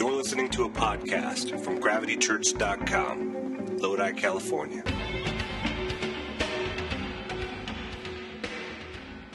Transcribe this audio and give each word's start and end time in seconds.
You're 0.00 0.12
listening 0.12 0.48
to 0.52 0.64
a 0.64 0.70
podcast 0.70 1.62
from 1.62 1.78
gravitychurch.com, 1.78 3.76
Lodi, 3.76 4.12
California. 4.12 4.82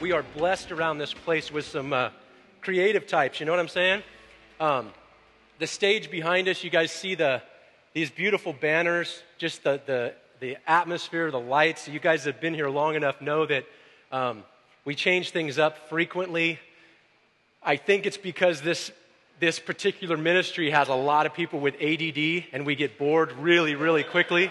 We 0.00 0.10
are 0.10 0.24
blessed 0.36 0.72
around 0.72 0.98
this 0.98 1.14
place 1.14 1.52
with 1.52 1.66
some 1.66 1.92
uh, 1.92 2.10
creative 2.62 3.06
types. 3.06 3.38
You 3.38 3.46
know 3.46 3.52
what 3.52 3.60
I'm 3.60 3.68
saying? 3.68 4.02
Um, 4.58 4.90
the 5.60 5.68
stage 5.68 6.10
behind 6.10 6.48
us, 6.48 6.64
you 6.64 6.70
guys 6.70 6.90
see 6.90 7.14
the 7.14 7.42
these 7.92 8.10
beautiful 8.10 8.52
banners, 8.52 9.22
just 9.38 9.62
the 9.62 9.80
the 9.86 10.14
the 10.40 10.56
atmosphere, 10.66 11.30
the 11.30 11.38
lights. 11.38 11.86
You 11.86 12.00
guys 12.00 12.24
have 12.24 12.40
been 12.40 12.54
here 12.54 12.70
long 12.70 12.96
enough 12.96 13.20
know 13.20 13.46
that 13.46 13.66
um, 14.10 14.42
we 14.84 14.96
change 14.96 15.30
things 15.30 15.60
up 15.60 15.88
frequently. 15.88 16.58
I 17.62 17.76
think 17.76 18.04
it's 18.04 18.16
because 18.16 18.62
this 18.62 18.90
this 19.38 19.58
particular 19.58 20.16
ministry 20.16 20.70
has 20.70 20.88
a 20.88 20.94
lot 20.94 21.26
of 21.26 21.34
people 21.34 21.60
with 21.60 21.74
ADD, 21.74 22.44
and 22.52 22.64
we 22.64 22.74
get 22.74 22.98
bored 22.98 23.32
really, 23.32 23.74
really 23.74 24.02
quickly. 24.02 24.50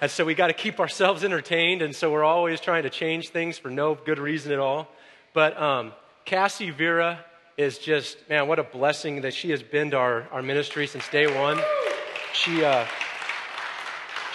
And 0.00 0.10
so 0.10 0.24
we 0.24 0.34
got 0.34 0.48
to 0.48 0.52
keep 0.52 0.80
ourselves 0.80 1.24
entertained, 1.24 1.80
and 1.80 1.94
so 1.94 2.10
we're 2.10 2.24
always 2.24 2.60
trying 2.60 2.82
to 2.82 2.90
change 2.90 3.30
things 3.30 3.56
for 3.56 3.70
no 3.70 3.94
good 3.94 4.18
reason 4.18 4.52
at 4.52 4.58
all. 4.58 4.88
But 5.32 5.60
um, 5.60 5.92
Cassie 6.24 6.70
Vera 6.70 7.24
is 7.56 7.78
just, 7.78 8.16
man, 8.28 8.48
what 8.48 8.58
a 8.58 8.64
blessing 8.64 9.22
that 9.22 9.32
she 9.32 9.50
has 9.50 9.62
been 9.62 9.92
to 9.92 9.96
our, 9.96 10.28
our 10.32 10.42
ministry 10.42 10.86
since 10.86 11.08
day 11.08 11.26
one. 11.26 11.58
She, 12.34 12.64
uh, 12.64 12.84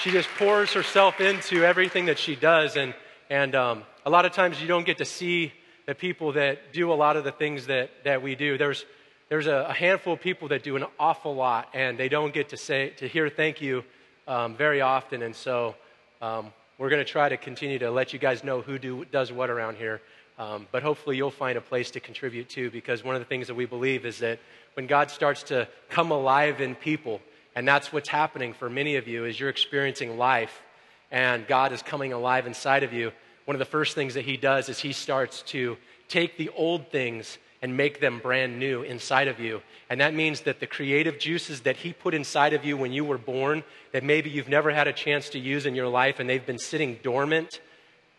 she 0.01 0.09
just 0.09 0.29
pours 0.37 0.73
herself 0.73 1.19
into 1.19 1.63
everything 1.63 2.05
that 2.05 2.17
she 2.17 2.35
does, 2.35 2.77
and, 2.77 2.95
and 3.29 3.53
um, 3.53 3.83
a 4.05 4.09
lot 4.09 4.25
of 4.25 4.31
times 4.31 4.61
you 4.61 4.67
don't 4.67 4.85
get 4.85 4.97
to 4.99 5.05
see 5.05 5.53
the 5.85 5.93
people 5.93 6.31
that 6.33 6.73
do 6.73 6.91
a 6.91 6.95
lot 6.95 7.17
of 7.17 7.23
the 7.23 7.31
things 7.31 7.67
that, 7.67 7.91
that 8.05 8.23
we 8.23 8.35
do. 8.35 8.57
There's, 8.57 8.85
there's 9.31 9.47
a, 9.47 9.67
a 9.69 9.73
handful 9.73 10.11
of 10.11 10.19
people 10.19 10.49
that 10.49 10.61
do 10.61 10.75
an 10.75 10.83
awful 10.99 11.33
lot, 11.33 11.69
and 11.73 11.97
they 11.97 12.09
don't 12.09 12.33
get 12.33 12.49
to 12.49 12.57
say 12.57 12.89
to 12.97 13.07
hear 13.07 13.29
thank 13.29 13.61
you 13.61 13.81
um, 14.27 14.57
very 14.57 14.81
often. 14.81 15.21
And 15.21 15.33
so 15.33 15.73
um, 16.21 16.51
we're 16.77 16.89
going 16.89 16.99
to 16.99 17.09
try 17.09 17.29
to 17.29 17.37
continue 17.37 17.79
to 17.79 17.89
let 17.91 18.11
you 18.11 18.19
guys 18.19 18.43
know 18.43 18.59
who 18.59 18.77
do, 18.77 19.05
does 19.05 19.31
what 19.31 19.49
around 19.49 19.77
here. 19.77 20.01
Um, 20.37 20.67
but 20.73 20.83
hopefully 20.83 21.15
you'll 21.15 21.31
find 21.31 21.57
a 21.57 21.61
place 21.61 21.91
to 21.91 22.01
contribute 22.01 22.49
too, 22.49 22.69
because 22.71 23.05
one 23.05 23.15
of 23.15 23.21
the 23.21 23.25
things 23.25 23.47
that 23.47 23.55
we 23.55 23.65
believe 23.65 24.05
is 24.05 24.19
that 24.19 24.37
when 24.73 24.85
God 24.85 25.09
starts 25.09 25.43
to 25.43 25.65
come 25.87 26.11
alive 26.11 26.59
in 26.59 26.75
people, 26.75 27.21
and 27.55 27.65
that's 27.65 27.93
what's 27.93 28.09
happening 28.09 28.51
for 28.51 28.69
many 28.69 28.97
of 28.97 29.07
you, 29.07 29.23
is 29.23 29.39
you're 29.39 29.47
experiencing 29.47 30.17
life, 30.17 30.61
and 31.09 31.47
God 31.47 31.71
is 31.71 31.81
coming 31.81 32.11
alive 32.11 32.47
inside 32.47 32.83
of 32.83 32.91
you. 32.91 33.13
One 33.45 33.55
of 33.55 33.59
the 33.59 33.65
first 33.65 33.95
things 33.95 34.15
that 34.15 34.25
He 34.25 34.35
does 34.35 34.67
is 34.67 34.79
He 34.79 34.91
starts 34.91 35.41
to 35.43 35.77
take 36.09 36.35
the 36.35 36.49
old 36.49 36.91
things 36.91 37.37
and 37.61 37.77
make 37.77 37.99
them 37.99 38.19
brand 38.19 38.59
new 38.59 38.81
inside 38.81 39.27
of 39.27 39.39
you. 39.39 39.61
And 39.89 40.01
that 40.01 40.13
means 40.13 40.41
that 40.41 40.59
the 40.59 40.67
creative 40.67 41.19
juices 41.19 41.61
that 41.61 41.77
He 41.77 41.93
put 41.93 42.13
inside 42.13 42.53
of 42.53 42.65
you 42.65 42.75
when 42.75 42.91
you 42.91 43.05
were 43.05 43.17
born, 43.17 43.63
that 43.91 44.03
maybe 44.03 44.29
you've 44.29 44.49
never 44.49 44.71
had 44.71 44.87
a 44.87 44.93
chance 44.93 45.29
to 45.29 45.39
use 45.39 45.65
in 45.65 45.75
your 45.75 45.87
life 45.87 46.19
and 46.19 46.29
they've 46.29 46.45
been 46.45 46.57
sitting 46.57 46.99
dormant, 47.03 47.61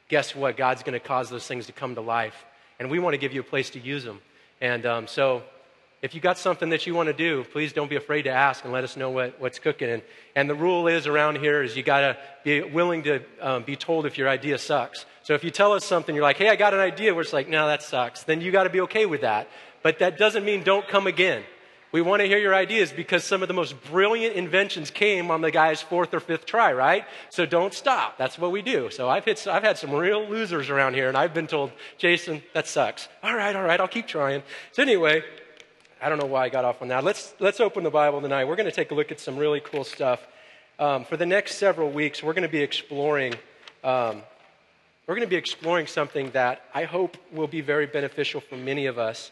guess 0.08 0.36
what? 0.36 0.56
God's 0.56 0.82
going 0.82 0.92
to 0.92 1.00
cause 1.00 1.30
those 1.30 1.46
things 1.46 1.66
to 1.66 1.72
come 1.72 1.94
to 1.94 2.00
life. 2.00 2.44
And 2.78 2.90
we 2.90 2.98
want 2.98 3.14
to 3.14 3.18
give 3.18 3.32
you 3.32 3.40
a 3.40 3.44
place 3.44 3.70
to 3.70 3.80
use 3.80 4.04
them. 4.04 4.20
And 4.60 4.86
um, 4.86 5.06
so 5.06 5.42
if 6.02 6.16
you 6.16 6.20
got 6.20 6.36
something 6.36 6.70
that 6.70 6.84
you 6.84 6.94
want 6.96 7.06
to 7.06 7.12
do, 7.12 7.44
please 7.44 7.72
don't 7.72 7.88
be 7.88 7.94
afraid 7.94 8.22
to 8.22 8.30
ask 8.30 8.64
and 8.64 8.72
let 8.72 8.82
us 8.82 8.96
know 8.96 9.10
what, 9.10 9.40
what's 9.40 9.60
cooking. 9.60 9.88
And, 9.88 10.02
and 10.34 10.50
the 10.50 10.54
rule 10.54 10.88
is 10.88 11.06
around 11.06 11.38
here 11.38 11.62
is 11.62 11.76
you 11.76 11.84
got 11.84 12.00
to 12.00 12.18
be 12.42 12.60
willing 12.60 13.04
to 13.04 13.22
um, 13.40 13.62
be 13.62 13.76
told 13.76 14.04
if 14.04 14.18
your 14.18 14.28
idea 14.28 14.58
sucks. 14.58 15.06
So 15.22 15.34
if 15.34 15.44
you 15.44 15.52
tell 15.52 15.72
us 15.72 15.84
something, 15.84 16.12
you're 16.12 16.24
like, 16.24 16.38
hey, 16.38 16.48
I 16.48 16.56
got 16.56 16.74
an 16.74 16.80
idea, 16.80 17.14
we're 17.14 17.22
just 17.22 17.32
like, 17.32 17.48
no, 17.48 17.68
that 17.68 17.84
sucks. 17.84 18.24
Then 18.24 18.40
you 18.40 18.50
got 18.50 18.64
to 18.64 18.70
be 18.70 18.80
okay 18.80 19.06
with 19.06 19.20
that. 19.20 19.48
But 19.84 20.00
that 20.00 20.18
doesn't 20.18 20.44
mean 20.44 20.64
don't 20.64 20.86
come 20.88 21.06
again. 21.06 21.44
We 21.92 22.00
want 22.00 22.22
to 22.22 22.26
hear 22.26 22.38
your 22.38 22.54
ideas 22.54 22.90
because 22.90 23.22
some 23.22 23.42
of 23.42 23.48
the 23.48 23.54
most 23.54 23.80
brilliant 23.84 24.34
inventions 24.34 24.90
came 24.90 25.30
on 25.30 25.42
the 25.42 25.50
guy's 25.50 25.82
fourth 25.82 26.14
or 26.14 26.20
fifth 26.20 26.46
try, 26.46 26.72
right? 26.72 27.04
So 27.28 27.44
don't 27.44 27.74
stop. 27.74 28.16
That's 28.16 28.38
what 28.38 28.50
we 28.50 28.62
do. 28.62 28.90
So 28.90 29.10
I've, 29.10 29.26
hit, 29.26 29.46
I've 29.46 29.62
had 29.62 29.76
some 29.76 29.92
real 29.92 30.26
losers 30.26 30.70
around 30.70 30.94
here, 30.94 31.08
and 31.08 31.16
I've 31.18 31.34
been 31.34 31.46
told, 31.46 31.70
Jason, 31.98 32.42
that 32.54 32.66
sucks. 32.66 33.08
All 33.22 33.36
right, 33.36 33.54
all 33.54 33.62
right, 33.62 33.78
I'll 33.78 33.88
keep 33.88 34.06
trying. 34.06 34.42
So 34.72 34.82
anyway, 34.82 35.22
I 36.02 36.08
don't 36.08 36.18
know 36.18 36.26
why 36.26 36.46
I 36.46 36.48
got 36.48 36.64
off 36.64 36.82
on 36.82 36.88
that. 36.88 37.04
Let's, 37.04 37.32
let's 37.38 37.60
open 37.60 37.84
the 37.84 37.90
Bible 37.90 38.20
tonight. 38.20 38.46
We're 38.46 38.56
going 38.56 38.68
to 38.68 38.74
take 38.74 38.90
a 38.90 38.94
look 38.94 39.12
at 39.12 39.20
some 39.20 39.36
really 39.36 39.60
cool 39.60 39.84
stuff. 39.84 40.20
Um, 40.80 41.04
for 41.04 41.16
the 41.16 41.26
next 41.26 41.58
several 41.58 41.92
weeks, 41.92 42.24
we're 42.24 42.32
going 42.32 42.42
to 42.42 42.48
be 42.48 42.60
exploring. 42.60 43.34
Um, 43.84 44.22
we're 45.06 45.14
going 45.14 45.20
to 45.24 45.30
be 45.30 45.36
exploring 45.36 45.86
something 45.86 46.32
that 46.32 46.64
I 46.74 46.86
hope 46.86 47.16
will 47.30 47.46
be 47.46 47.60
very 47.60 47.86
beneficial 47.86 48.40
for 48.40 48.56
many 48.56 48.86
of 48.86 48.98
us. 48.98 49.30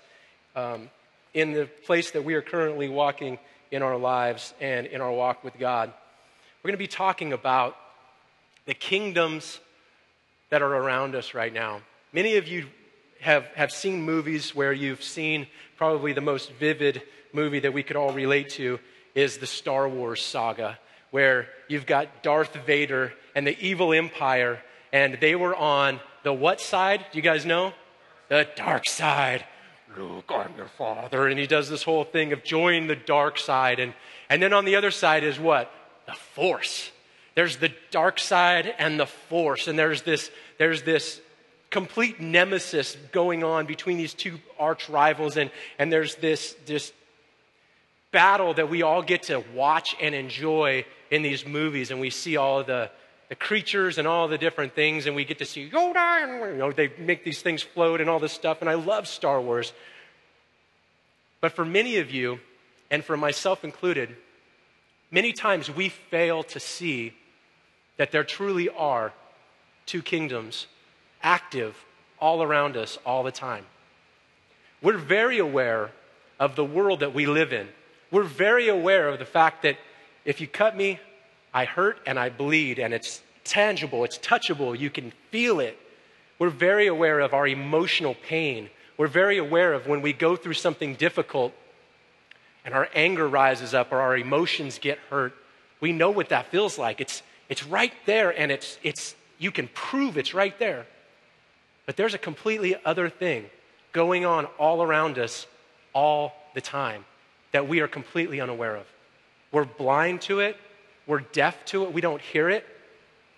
Um, 0.55 0.91
in 1.35 1.51
the 1.51 1.69
place 1.87 2.13
that 2.13 2.23
we 2.23 2.35
are 2.35 2.43
currently 2.43 2.89
walking 2.89 3.41
in 3.73 3.83
our 3.83 3.97
lives 3.97 4.55
and 4.61 4.87
in 4.87 5.01
our 5.01 5.11
walk 5.11 5.43
with 5.43 5.59
God. 5.59 5.93
We're 6.63 6.69
going 6.69 6.79
to 6.79 6.85
be 6.85 6.87
talking 6.87 7.33
about 7.33 7.77
the 8.67 8.75
kingdoms 8.75 9.59
that 10.51 10.63
are 10.63 10.73
around 10.73 11.17
us 11.17 11.35
right 11.35 11.53
now. 11.53 11.81
Many 12.13 12.37
of 12.37 12.47
you 12.47 12.69
have, 13.21 13.45
have 13.55 13.71
seen 13.71 14.03
movies 14.03 14.55
where 14.55 14.73
you've 14.73 15.03
seen 15.03 15.47
probably 15.77 16.13
the 16.13 16.21
most 16.21 16.53
vivid 16.53 17.03
movie 17.33 17.61
that 17.61 17.73
we 17.73 17.83
could 17.83 17.97
all 17.97 18.13
relate 18.13 18.51
to 18.51 18.79
is 19.15 19.39
the 19.39 19.47
Star 19.47 19.89
Wars 19.89 20.23
saga, 20.23 20.79
where 21.11 21.49
you've 21.69 21.87
got 21.87 22.23
Darth 22.23 22.55
Vader 22.67 23.13
and 23.35 23.47
the 23.47 23.59
evil 23.61 23.93
empire, 23.93 24.61
and 24.93 25.19
they 25.21 25.35
were 25.35 25.55
on 25.55 26.01
the 26.23 26.33
what 26.33 26.61
side? 26.61 27.05
Do 27.13 27.19
you 27.19 27.23
guys 27.23 27.47
know? 27.47 27.73
The 28.29 28.47
dark 28.57 28.89
side. 28.89 29.45
Luke, 29.97 30.31
I'm 30.31 30.55
your 30.57 30.67
father. 30.67 31.27
And 31.27 31.39
he 31.39 31.47
does 31.47 31.69
this 31.69 31.83
whole 31.83 32.05
thing 32.05 32.33
of 32.33 32.45
join 32.45 32.87
the 32.87 32.97
dark 32.97 33.39
side. 33.39 33.81
And, 33.81 33.95
and 34.29 34.43
then 34.43 34.53
on 34.53 34.65
the 34.65 34.77
other 34.77 34.91
side 34.91 35.25
is 35.25 35.39
what? 35.39 35.73
The 36.07 36.13
force. 36.13 36.91
There's 37.35 37.57
the 37.57 37.73
dark 37.91 38.19
side 38.21 38.73
and 38.79 39.01
the 39.01 39.07
force. 39.07 39.67
And 39.67 39.79
there's 39.79 40.03
this, 40.03 40.31
there's 40.59 40.83
this 40.83 41.21
complete 41.71 42.21
nemesis 42.21 42.97
going 43.13 43.45
on 43.45 43.67
between 43.67 43.97
these 43.97 44.15
two 44.15 44.39
arch 44.59 44.89
rivals. 44.89 45.37
And, 45.37 45.51
and 45.79 45.93
there's 45.93 46.17
this, 46.17 46.55
this 46.67 46.93
battle 48.11 48.55
that 48.55 48.69
we 48.69 48.83
all 48.83 49.03
get 49.03 49.25
to 49.25 49.45
watch 49.55 49.95
and 50.01 50.15
enjoy 50.15 50.85
in 51.11 51.23
these 51.23 51.47
movies. 51.47 51.91
And 51.91 52.01
we 52.01 52.11
see 52.11 52.37
all 52.37 52.65
the, 52.65 52.91
the 53.29 53.37
creatures 53.37 53.99
and 53.99 54.09
all 54.09 54.27
the 54.27 54.39
different 54.39 54.75
things, 54.75 55.07
and 55.07 55.15
we 55.15 55.25
get 55.25 55.39
to 55.39 55.45
see 55.45 55.71
Yoda, 55.71 56.25
and 56.25 56.53
you 56.53 56.59
know, 56.59 56.73
they 56.73 56.93
make 56.99 57.25
these 57.25 57.41
things 57.41 57.63
float 57.63 58.01
and 58.01 58.11
all 58.11 58.19
this 58.19 58.33
stuff, 58.33 58.61
and 58.61 58.69
I 58.69 58.75
love 58.75 59.07
Star 59.07 59.41
Wars. 59.41 59.73
But 61.41 61.53
for 61.53 61.65
many 61.65 61.99
of 61.99 62.11
you, 62.11 62.41
and 62.91 63.05
for 63.05 63.17
myself 63.17 63.63
included, 63.63 64.17
many 65.13 65.33
times 65.33 65.71
we 65.71 65.89
fail 65.89 66.43
to 66.43 66.59
see 66.59 67.15
that 67.99 68.11
there 68.11 68.25
truly 68.25 68.69
are 68.69 69.13
two 69.87 70.03
kingdoms 70.03 70.67
active 71.23 71.77
all 72.19 72.43
around 72.43 72.77
us 72.77 72.99
all 73.05 73.23
the 73.23 73.33
time. 73.33 73.65
We're 74.83 74.99
very 74.99 75.39
aware 75.39 75.91
of 76.39 76.57
the 76.57 76.65
world 76.65 77.01
that 77.01 77.15
we 77.15 77.27
live 77.27 77.53
in. 77.53 77.69
We're 78.11 78.23
very 78.23 78.69
aware 78.69 79.09
of 79.09 79.19
the 79.19 79.25
fact 79.25 79.63
that 79.63 79.77
if 80.25 80.41
you 80.41 80.47
cut 80.47 80.77
me, 80.77 80.99
I 81.53 81.65
hurt 81.65 81.99
and 82.07 82.19
I 82.19 82.31
bleed, 82.31 82.79
and 82.79 82.95
it's 82.95 83.23
tangible, 83.45 84.05
it's 84.05 84.19
touchable, 84.19 84.79
you 84.79 84.91
can 84.91 85.13
feel 85.31 85.61
it. 85.61 85.79
We're 86.39 86.51
very 86.51 86.87
aware 86.87 87.21
of 87.21 87.35
our 87.35 87.47
emotional 87.47 88.15
pain. 88.27 88.71
We're 88.97 89.09
very 89.09 89.39
aware 89.39 89.73
of 89.75 89.87
when 89.87 90.03
we 90.03 90.13
go 90.13 90.37
through 90.37 90.55
something 90.55 90.95
difficult 90.95 91.53
and 92.65 92.75
our 92.75 92.89
anger 92.95 93.29
rises 93.29 93.75
up 93.75 93.93
or 93.93 94.01
our 94.01 94.17
emotions 94.17 94.79
get 94.79 94.99
hurt. 95.11 95.35
We 95.81 95.93
know 95.93 96.11
what 96.11 96.29
that 96.29 96.47
feels 96.51 96.79
like. 96.79 97.01
It's, 97.01 97.23
it's 97.49 97.65
right 97.65 97.93
there, 98.07 98.31
and 98.39 98.53
it's, 98.53 98.79
it's, 98.83 99.15
you 99.39 99.51
can 99.51 99.69
prove 99.69 100.19
it's 100.19 100.35
right 100.35 100.59
there. 100.59 100.87
But 101.91 101.97
there's 101.97 102.15
a 102.15 102.19
completely 102.19 102.77
other 102.85 103.09
thing 103.09 103.47
going 103.91 104.25
on 104.25 104.45
all 104.61 104.81
around 104.81 105.19
us 105.19 105.49
all 105.93 106.33
the 106.55 106.61
time 106.61 107.05
that 107.51 107.67
we 107.67 107.81
are 107.81 107.89
completely 107.89 108.41
unaware 108.41 108.77
of. 108.77 108.87
We're 109.51 109.65
blind 109.65 110.21
to 110.21 110.39
it, 110.39 110.57
we're 111.09 111.19
deaf 111.19 111.65
to 111.65 111.83
it, 111.83 111.93
we 111.93 112.01
don't 112.01 112.23
hear 112.23 112.49
it. 112.49 112.65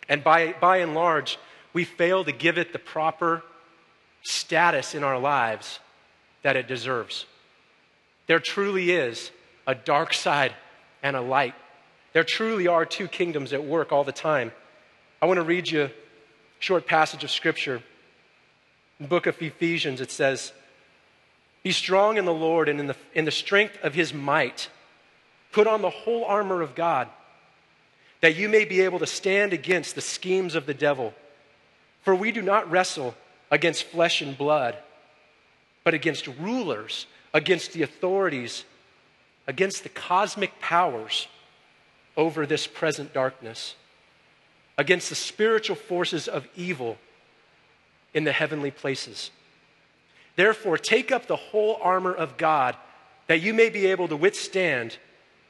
And 0.06 0.22
by, 0.22 0.54
by 0.60 0.76
and 0.80 0.92
large, 0.94 1.38
we 1.72 1.84
fail 1.84 2.24
to 2.24 2.32
give 2.32 2.58
it 2.58 2.74
the 2.74 2.78
proper 2.78 3.42
status 4.22 4.94
in 4.94 5.02
our 5.02 5.18
lives 5.18 5.80
that 6.42 6.54
it 6.54 6.68
deserves. 6.68 7.24
There 8.26 8.38
truly 8.38 8.90
is 8.90 9.30
a 9.66 9.74
dark 9.74 10.12
side 10.12 10.52
and 11.02 11.16
a 11.16 11.22
light. 11.22 11.54
There 12.12 12.22
truly 12.22 12.66
are 12.66 12.84
two 12.84 13.08
kingdoms 13.08 13.54
at 13.54 13.64
work 13.64 13.92
all 13.92 14.04
the 14.04 14.12
time. 14.12 14.52
I 15.22 15.24
want 15.24 15.38
to 15.38 15.42
read 15.42 15.70
you 15.70 15.84
a 15.84 15.90
short 16.58 16.86
passage 16.86 17.24
of 17.24 17.30
scripture. 17.30 17.82
The 19.02 19.08
book 19.08 19.26
of 19.26 19.42
Ephesians, 19.42 20.00
it 20.00 20.12
says, 20.12 20.52
Be 21.64 21.72
strong 21.72 22.18
in 22.18 22.24
the 22.24 22.32
Lord 22.32 22.68
and 22.68 22.78
in 22.78 22.86
the, 22.86 22.94
in 23.14 23.24
the 23.24 23.32
strength 23.32 23.76
of 23.82 23.94
his 23.94 24.14
might. 24.14 24.68
Put 25.50 25.66
on 25.66 25.82
the 25.82 25.90
whole 25.90 26.24
armor 26.24 26.62
of 26.62 26.76
God 26.76 27.08
that 28.20 28.36
you 28.36 28.48
may 28.48 28.64
be 28.64 28.82
able 28.82 29.00
to 29.00 29.06
stand 29.08 29.52
against 29.52 29.96
the 29.96 30.00
schemes 30.00 30.54
of 30.54 30.66
the 30.66 30.72
devil. 30.72 31.14
For 32.04 32.14
we 32.14 32.30
do 32.30 32.42
not 32.42 32.70
wrestle 32.70 33.16
against 33.50 33.82
flesh 33.82 34.22
and 34.22 34.38
blood, 34.38 34.76
but 35.82 35.94
against 35.94 36.28
rulers, 36.28 37.08
against 37.34 37.72
the 37.72 37.82
authorities, 37.82 38.64
against 39.48 39.82
the 39.82 39.88
cosmic 39.88 40.60
powers 40.60 41.26
over 42.16 42.46
this 42.46 42.68
present 42.68 43.12
darkness, 43.12 43.74
against 44.78 45.08
the 45.08 45.16
spiritual 45.16 45.74
forces 45.74 46.28
of 46.28 46.46
evil 46.54 46.98
in 48.14 48.24
the 48.24 48.32
heavenly 48.32 48.70
places. 48.70 49.30
Therefore, 50.36 50.78
take 50.78 51.12
up 51.12 51.26
the 51.26 51.36
whole 51.36 51.78
armor 51.82 52.12
of 52.12 52.36
God 52.36 52.76
that 53.26 53.40
you 53.40 53.54
may 53.54 53.70
be 53.70 53.86
able 53.86 54.08
to 54.08 54.16
withstand 54.16 54.96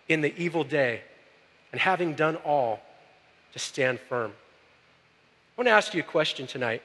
in 0.08 0.20
the 0.20 0.34
evil 0.36 0.64
day, 0.64 1.00
and 1.70 1.80
having 1.80 2.14
done 2.14 2.36
all, 2.36 2.80
to 3.52 3.58
stand 3.58 3.98
firm. 4.00 4.30
I 4.30 5.60
want 5.60 5.68
to 5.68 5.72
ask 5.72 5.94
you 5.94 6.00
a 6.00 6.04
question 6.04 6.46
tonight. 6.46 6.82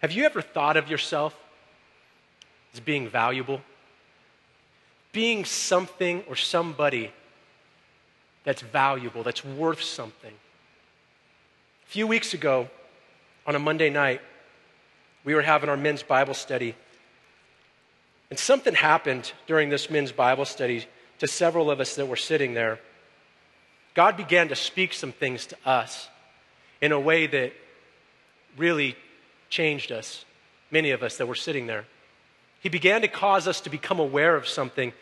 Have 0.00 0.12
you 0.12 0.24
ever 0.24 0.42
thought 0.42 0.76
of 0.76 0.88
yourself 0.90 1.34
as 2.72 2.80
being 2.80 3.08
valuable? 3.08 3.60
Being 5.12 5.44
something 5.44 6.24
or 6.28 6.36
somebody 6.36 7.10
that's 8.44 8.60
valuable, 8.60 9.22
that's 9.22 9.44
worth 9.44 9.82
something. 9.82 10.32
A 11.86 11.90
few 11.90 12.06
weeks 12.06 12.34
ago, 12.34 12.68
on 13.46 13.54
a 13.54 13.58
Monday 13.58 13.90
night, 13.90 14.20
we 15.24 15.34
were 15.34 15.42
having 15.42 15.68
our 15.68 15.76
men's 15.76 16.02
Bible 16.02 16.34
study. 16.34 16.74
And 18.30 18.38
something 18.38 18.74
happened 18.74 19.32
during 19.46 19.68
this 19.68 19.90
men's 19.90 20.12
Bible 20.12 20.44
study 20.44 20.86
to 21.18 21.26
several 21.26 21.70
of 21.70 21.80
us 21.80 21.96
that 21.96 22.06
were 22.06 22.16
sitting 22.16 22.54
there. 22.54 22.80
God 23.94 24.16
began 24.16 24.48
to 24.48 24.56
speak 24.56 24.92
some 24.92 25.12
things 25.12 25.46
to 25.46 25.56
us 25.64 26.08
in 26.80 26.90
a 26.90 26.98
way 26.98 27.26
that 27.26 27.52
really 28.56 28.96
changed 29.48 29.92
us, 29.92 30.24
many 30.70 30.90
of 30.90 31.02
us 31.02 31.16
that 31.18 31.26
were 31.26 31.34
sitting 31.34 31.66
there. 31.66 31.84
He 32.60 32.68
began 32.68 33.02
to 33.02 33.08
cause 33.08 33.46
us 33.46 33.60
to 33.62 33.70
become 33.70 34.00
aware 34.00 34.34
of 34.34 34.48
something 34.48 34.92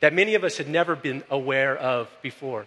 that 0.00 0.12
many 0.12 0.34
of 0.34 0.42
us 0.42 0.56
had 0.56 0.68
never 0.68 0.96
been 0.96 1.22
aware 1.30 1.76
of 1.76 2.10
before. 2.22 2.66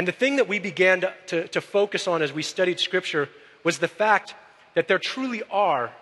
And 0.00 0.08
the 0.08 0.12
thing 0.12 0.36
that 0.36 0.48
we 0.48 0.58
began 0.58 1.02
to, 1.02 1.12
to, 1.26 1.48
to 1.48 1.60
focus 1.60 2.08
on 2.08 2.22
as 2.22 2.32
we 2.32 2.42
studied 2.42 2.80
Scripture 2.80 3.28
was 3.64 3.80
the 3.80 3.86
fact 3.86 4.34
that 4.72 4.88
there 4.88 4.98
truly 4.98 5.42
are 5.50 5.92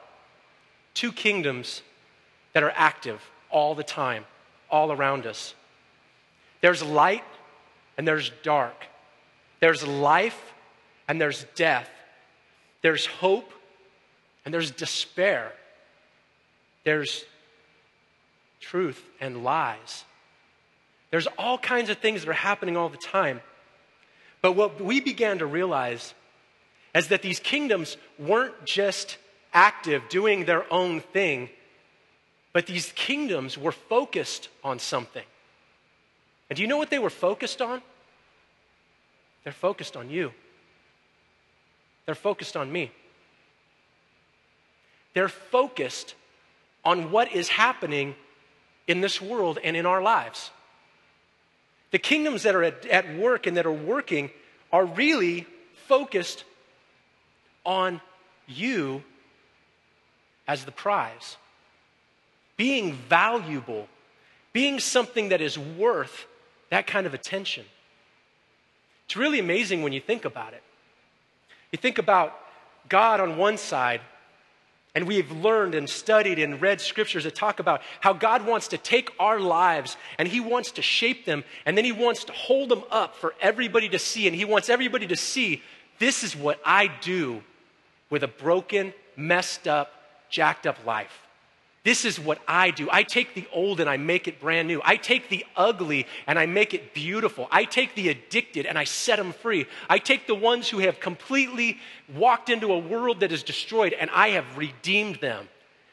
two 0.95 1.11
kingdoms 1.11 1.83
that 2.53 2.63
are 2.63 2.73
active 2.77 3.21
all 3.51 3.75
the 3.75 3.83
time, 3.83 4.25
all 4.71 4.93
around 4.93 5.27
us. 5.27 5.53
There's 6.61 6.81
light 6.81 7.25
and 7.97 8.07
there's 8.07 8.31
dark. 8.45 8.87
There's 9.59 9.85
life 9.85 10.55
and 11.09 11.21
there's 11.21 11.45
death. 11.57 11.91
There's 12.83 13.05
hope 13.05 13.51
and 14.45 14.55
there's 14.55 14.71
despair. 14.71 15.51
There's 16.85 17.25
truth 18.61 19.03
and 19.21 19.43
lies. 19.43 20.05
There's 21.11 21.27
all 21.37 21.59
kinds 21.59 21.91
of 21.91 21.99
things 21.99 22.21
that 22.21 22.31
are 22.31 22.35
happening 22.35 22.77
all 22.77 22.91
the 22.91 22.97
time. 22.97 23.41
But 24.41 24.53
what 24.53 24.81
we 24.81 25.01
began 25.01 25.39
to 25.39 25.47
realize 25.47 26.15
is 26.95 27.09
that 27.09 27.23
these 27.23 27.41
kingdoms 27.41 27.97
weren't 28.19 28.65
just 28.65 29.19
active 29.53 30.09
doing 30.09 30.45
their 30.45 30.71
own 30.73 31.01
thing, 31.01 31.51
but 32.53 32.67
these 32.67 32.93
kingdoms 32.95 33.59
were 33.59 33.73
focused 33.73 34.49
on 34.63 34.79
something. 34.79 35.25
And 36.49 36.57
do 36.57 36.63
you 36.63 36.69
know 36.69 36.77
what 36.77 36.91
they 36.91 36.99
were 36.99 37.11
focused 37.11 37.61
on? 37.61 37.83
They're 39.45 39.53
focused 39.53 39.97
on 39.97 40.11
you. 40.11 40.33
They're 42.07 42.15
focused 42.15 42.57
on 42.57 42.71
me. 42.73 42.91
They're 45.15 45.29
focused 45.29 46.15
on 46.85 47.11
what 47.11 47.33
is 47.33 47.49
happening 47.49 48.15
in 48.87 49.01
this 49.01 49.21
world 49.21 49.59
and 49.63 49.77
in 49.77 49.85
our 49.85 50.01
lives. 50.01 50.51
The 51.91 51.99
kingdoms 51.99 52.43
that 52.43 52.55
are 52.55 52.63
at, 52.63 52.87
at 52.87 53.17
work 53.17 53.47
and 53.47 53.57
that 53.57 53.67
are 53.67 53.73
working 53.73 54.31
are 54.73 54.85
really 54.85 55.47
focused 55.87 56.45
on 57.65 58.01
you 58.47 59.03
as 60.47 60.65
the 60.65 60.73
prize. 60.73 61.37
Being 62.57 62.93
valuable, 62.93 63.89
being 64.53 64.81
something 64.81 65.31
that 65.31 65.41
is 65.41 65.59
worth 65.59 66.27
that 66.71 66.87
kind 66.87 67.07
of 67.07 67.15
attention. 67.15 67.65
It's 69.07 69.17
really 69.17 69.39
amazing 69.39 69.83
when 69.83 69.93
you 69.93 70.01
think 70.01 70.25
about 70.25 70.53
it. 70.53 70.63
You 71.73 71.79
think 71.79 71.99
about 71.99 72.39
God 72.89 73.21
on 73.21 73.37
one 73.37 73.57
side, 73.57 74.01
and 74.99 75.07
we've 75.07 75.31
learned 75.31 75.77
and 75.77 75.89
studied 75.89 76.41
and 76.41 76.61
read 76.61 76.81
scriptures 76.81 77.23
that 77.23 77.33
talk 77.33 77.61
about 77.61 77.83
how 78.01 78.13
God 78.13 78.45
wants 78.45 78.67
to 78.67 78.79
take 78.79 79.13
our 79.21 79.39
lives 79.39 79.97
and 80.19 80.27
He 80.27 80.41
wants 80.41 80.73
to 80.73 80.83
shape 80.83 81.25
them, 81.25 81.45
and 81.65 81.79
then 81.79 81.85
He 81.85 81.93
wants 81.93 82.25
to 82.25 82.33
hold 82.33 82.69
them 82.69 82.83
up 82.91 83.15
for 83.15 83.33
everybody 83.41 83.89
to 83.91 83.99
see, 84.01 84.27
and 84.27 84.35
He 84.35 84.45
wants 84.45 84.69
everybody 84.69 85.07
to 85.07 85.15
see 85.15 85.63
this 86.01 86.25
is 86.25 86.35
what 86.35 86.61
I 86.65 86.89
do 86.89 87.45
with 88.11 88.25
a 88.25 88.27
broken, 88.29 88.93
messed 89.17 89.69
up, 89.69 89.93
jacked 90.31 90.67
up 90.67 90.85
life. 90.85 91.28
This 91.85 92.05
is 92.05 92.19
what 92.19 92.41
I 92.47 92.71
do. 92.71 92.89
I 92.91 93.03
take 93.03 93.35
the 93.35 93.47
old 93.53 93.81
and 93.81 93.89
I 93.89 93.97
make 93.97 94.29
it 94.29 94.41
brand 94.41 94.69
new. 94.69 94.81
I 94.85 94.97
take 94.97 95.29
the 95.29 95.45
ugly 95.57 96.07
and 96.27 96.39
I 96.39 96.47
make 96.47 96.75
it 96.75 96.93
beautiful. 96.93 97.49
I 97.51 97.65
take 97.65 97.95
the 97.95 98.09
addicted 98.09 98.67
and 98.67 98.77
I 98.77 98.85
set 98.85 99.17
them 99.17 99.33
free. 99.33 99.67
I 99.89 99.99
take 99.99 100.27
the 100.27 100.35
ones 100.35 100.69
who 100.69 100.81
have 100.81 101.01
completely 101.01 101.79
walked 102.15 102.51
into 102.51 102.73
a 102.73 102.79
world 102.79 103.21
that 103.21 103.33
is 103.33 103.43
destroyed 103.43 103.93
and 103.93 104.11
I 104.11 104.31
have 104.31 104.59
redeemed 104.59 105.17
them. 105.17 105.49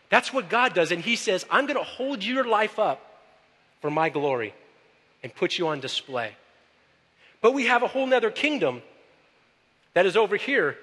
That's 0.09 0.33
what 0.33 0.49
God 0.49 0.73
does. 0.73 0.91
And 0.91 1.01
He 1.01 1.15
says, 1.15 1.45
I'm 1.49 1.65
going 1.65 1.77
to 1.77 1.83
hold 1.83 2.23
your 2.23 2.45
life 2.45 2.79
up 2.79 3.01
for 3.81 3.91
my 3.91 4.09
glory 4.09 4.53
and 5.23 5.33
put 5.33 5.57
you 5.57 5.67
on 5.67 5.79
display. 5.79 6.35
But 7.41 7.53
we 7.53 7.67
have 7.67 7.83
a 7.83 7.87
whole 7.87 8.07
nother 8.07 8.31
kingdom 8.31 8.81
that 9.93 10.05
is 10.05 10.17
over 10.17 10.35
here 10.35 10.77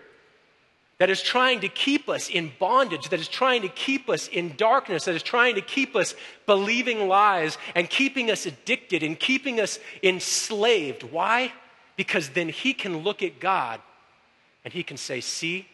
that 1.02 1.10
is 1.10 1.20
trying 1.20 1.58
to 1.58 1.68
keep 1.68 2.08
us 2.08 2.28
in 2.28 2.52
bondage, 2.60 3.08
that 3.08 3.18
is 3.18 3.26
trying 3.26 3.62
to 3.62 3.68
keep 3.68 4.08
us 4.08 4.28
in 4.28 4.54
darkness, 4.56 5.06
that 5.06 5.16
is 5.16 5.22
trying 5.24 5.56
to 5.56 5.60
keep 5.60 5.96
us 5.96 6.14
believing 6.46 7.08
lies 7.08 7.58
and 7.74 7.90
keeping 7.90 8.30
us 8.30 8.46
addicted 8.46 9.02
and 9.02 9.18
keeping 9.18 9.58
us 9.58 9.80
enslaved. 10.04 11.02
Why? 11.02 11.52
Because 11.96 12.28
then 12.28 12.48
he 12.48 12.72
can 12.72 12.98
look 12.98 13.20
at 13.20 13.40
God 13.40 13.80
and 14.64 14.72
he 14.72 14.84
can 14.84 14.96
say, 14.96 15.20
See, 15.20 15.66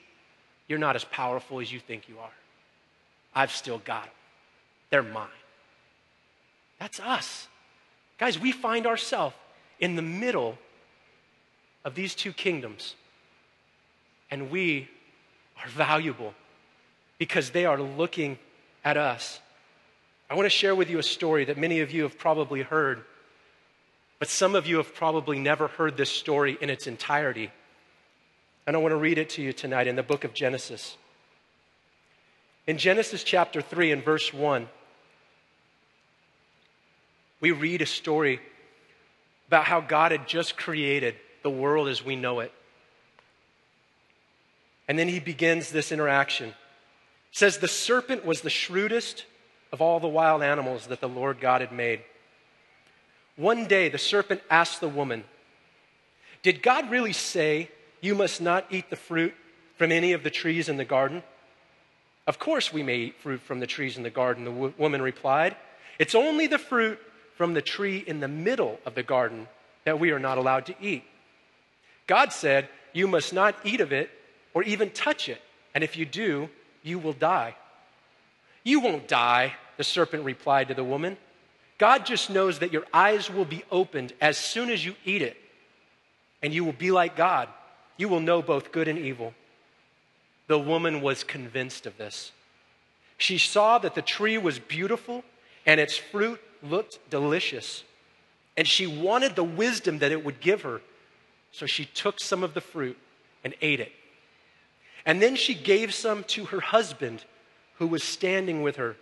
you're 0.66 0.78
not 0.78 0.96
as 0.96 1.04
powerful 1.04 1.60
as 1.60 1.70
you 1.70 1.78
think 1.78 2.08
you 2.08 2.18
are. 2.20 2.32
I've 3.34 3.52
still 3.52 3.82
got 3.84 4.04
them. 4.04 4.12
They're 4.88 5.02
mine. 5.02 5.28
That's 6.80 7.00
us. 7.00 7.48
Guys, 8.16 8.38
we 8.38 8.50
find 8.50 8.86
ourselves 8.86 9.36
in 9.78 9.94
the 9.94 10.00
middle 10.00 10.56
of 11.84 11.94
these 11.94 12.14
two 12.14 12.32
kingdoms, 12.32 12.94
and 14.30 14.50
we 14.50 14.88
are 15.62 15.68
valuable 15.68 16.34
because 17.18 17.50
they 17.50 17.64
are 17.64 17.80
looking 17.80 18.38
at 18.84 18.96
us. 18.96 19.40
I 20.30 20.34
want 20.34 20.46
to 20.46 20.50
share 20.50 20.74
with 20.74 20.90
you 20.90 20.98
a 20.98 21.02
story 21.02 21.44
that 21.46 21.58
many 21.58 21.80
of 21.80 21.90
you 21.90 22.02
have 22.02 22.18
probably 22.18 22.62
heard, 22.62 23.02
but 24.18 24.28
some 24.28 24.54
of 24.54 24.66
you 24.66 24.76
have 24.76 24.94
probably 24.94 25.38
never 25.38 25.68
heard 25.68 25.96
this 25.96 26.10
story 26.10 26.58
in 26.60 26.70
its 26.70 26.86
entirety. 26.86 27.50
And 28.66 28.76
I 28.76 28.78
want 28.78 28.92
to 28.92 28.96
read 28.96 29.18
it 29.18 29.30
to 29.30 29.42
you 29.42 29.52
tonight 29.52 29.86
in 29.86 29.96
the 29.96 30.02
book 30.02 30.24
of 30.24 30.34
Genesis. 30.34 30.96
In 32.66 32.76
Genesis 32.76 33.24
chapter 33.24 33.62
3 33.62 33.92
and 33.92 34.04
verse 34.04 34.32
1, 34.34 34.68
we 37.40 37.52
read 37.52 37.80
a 37.80 37.86
story 37.86 38.40
about 39.46 39.64
how 39.64 39.80
God 39.80 40.12
had 40.12 40.28
just 40.28 40.58
created 40.58 41.14
the 41.42 41.50
world 41.50 41.88
as 41.88 42.04
we 42.04 42.16
know 42.16 42.40
it. 42.40 42.52
And 44.88 44.98
then 44.98 45.08
he 45.08 45.20
begins 45.20 45.70
this 45.70 45.92
interaction. 45.92 46.48
He 47.30 47.36
says, 47.36 47.58
The 47.58 47.68
serpent 47.68 48.24
was 48.24 48.40
the 48.40 48.50
shrewdest 48.50 49.26
of 49.70 49.82
all 49.82 50.00
the 50.00 50.08
wild 50.08 50.42
animals 50.42 50.86
that 50.86 51.00
the 51.00 51.08
Lord 51.08 51.40
God 51.40 51.60
had 51.60 51.72
made. 51.72 52.00
One 53.36 53.66
day, 53.66 53.88
the 53.88 53.98
serpent 53.98 54.40
asked 54.50 54.80
the 54.80 54.88
woman, 54.88 55.24
Did 56.42 56.62
God 56.62 56.90
really 56.90 57.12
say 57.12 57.70
you 58.00 58.14
must 58.14 58.40
not 58.40 58.66
eat 58.70 58.88
the 58.88 58.96
fruit 58.96 59.34
from 59.76 59.92
any 59.92 60.12
of 60.12 60.22
the 60.22 60.30
trees 60.30 60.68
in 60.68 60.78
the 60.78 60.84
garden? 60.84 61.22
Of 62.26 62.38
course, 62.38 62.72
we 62.72 62.82
may 62.82 62.96
eat 62.96 63.20
fruit 63.20 63.40
from 63.40 63.60
the 63.60 63.66
trees 63.66 63.96
in 63.96 64.02
the 64.02 64.10
garden, 64.10 64.44
the 64.44 64.50
w- 64.50 64.74
woman 64.76 65.02
replied. 65.02 65.56
It's 65.98 66.14
only 66.14 66.46
the 66.46 66.58
fruit 66.58 66.98
from 67.36 67.54
the 67.54 67.62
tree 67.62 67.98
in 68.06 68.20
the 68.20 68.28
middle 68.28 68.80
of 68.84 68.94
the 68.94 69.02
garden 69.02 69.48
that 69.84 70.00
we 70.00 70.10
are 70.10 70.18
not 70.18 70.38
allowed 70.38 70.66
to 70.66 70.74
eat. 70.80 71.04
God 72.06 72.32
said, 72.32 72.68
You 72.92 73.06
must 73.06 73.32
not 73.32 73.54
eat 73.64 73.80
of 73.80 73.92
it 73.92 74.10
or 74.54 74.62
even 74.62 74.90
touch 74.90 75.28
it, 75.28 75.40
and 75.74 75.84
if 75.84 75.96
you 75.96 76.04
do, 76.04 76.48
you 76.82 76.98
will 76.98 77.12
die. 77.12 77.54
You 78.64 78.80
won't 78.80 79.08
die, 79.08 79.54
the 79.76 79.84
serpent 79.84 80.24
replied 80.24 80.68
to 80.68 80.74
the 80.74 80.84
woman. 80.84 81.16
God 81.78 82.04
just 82.04 82.28
knows 82.28 82.58
that 82.58 82.72
your 82.72 82.84
eyes 82.92 83.30
will 83.30 83.44
be 83.44 83.64
opened 83.70 84.12
as 84.20 84.36
soon 84.36 84.70
as 84.70 84.84
you 84.84 84.94
eat 85.04 85.22
it, 85.22 85.36
and 86.42 86.52
you 86.52 86.64
will 86.64 86.72
be 86.72 86.90
like 86.90 87.16
God. 87.16 87.48
You 87.96 88.08
will 88.08 88.20
know 88.20 88.42
both 88.42 88.72
good 88.72 88.88
and 88.88 88.98
evil. 88.98 89.34
The 90.46 90.58
woman 90.58 91.00
was 91.02 91.24
convinced 91.24 91.86
of 91.86 91.98
this. 91.98 92.32
She 93.18 93.36
saw 93.36 93.78
that 93.78 93.94
the 93.94 94.02
tree 94.02 94.38
was 94.38 94.58
beautiful 94.58 95.24
and 95.66 95.80
its 95.80 95.96
fruit 95.96 96.40
looked 96.62 96.98
delicious. 97.10 97.82
And 98.56 98.66
she 98.66 98.86
wanted 98.86 99.36
the 99.36 99.44
wisdom 99.44 99.98
that 99.98 100.12
it 100.12 100.24
would 100.24 100.40
give 100.40 100.62
her. 100.62 100.80
So 101.52 101.66
she 101.66 101.84
took 101.84 102.20
some 102.20 102.42
of 102.42 102.54
the 102.54 102.60
fruit 102.60 102.96
and 103.44 103.54
ate 103.60 103.80
it. 103.80 103.92
And 105.06 105.22
then 105.22 105.36
she 105.36 105.54
gave 105.54 105.94
some 105.94 106.24
to 106.24 106.46
her 106.46 106.60
husband 106.60 107.24
who 107.78 107.86
was 107.86 108.02
standing 108.02 108.62
with 108.62 108.76
her, 108.76 108.96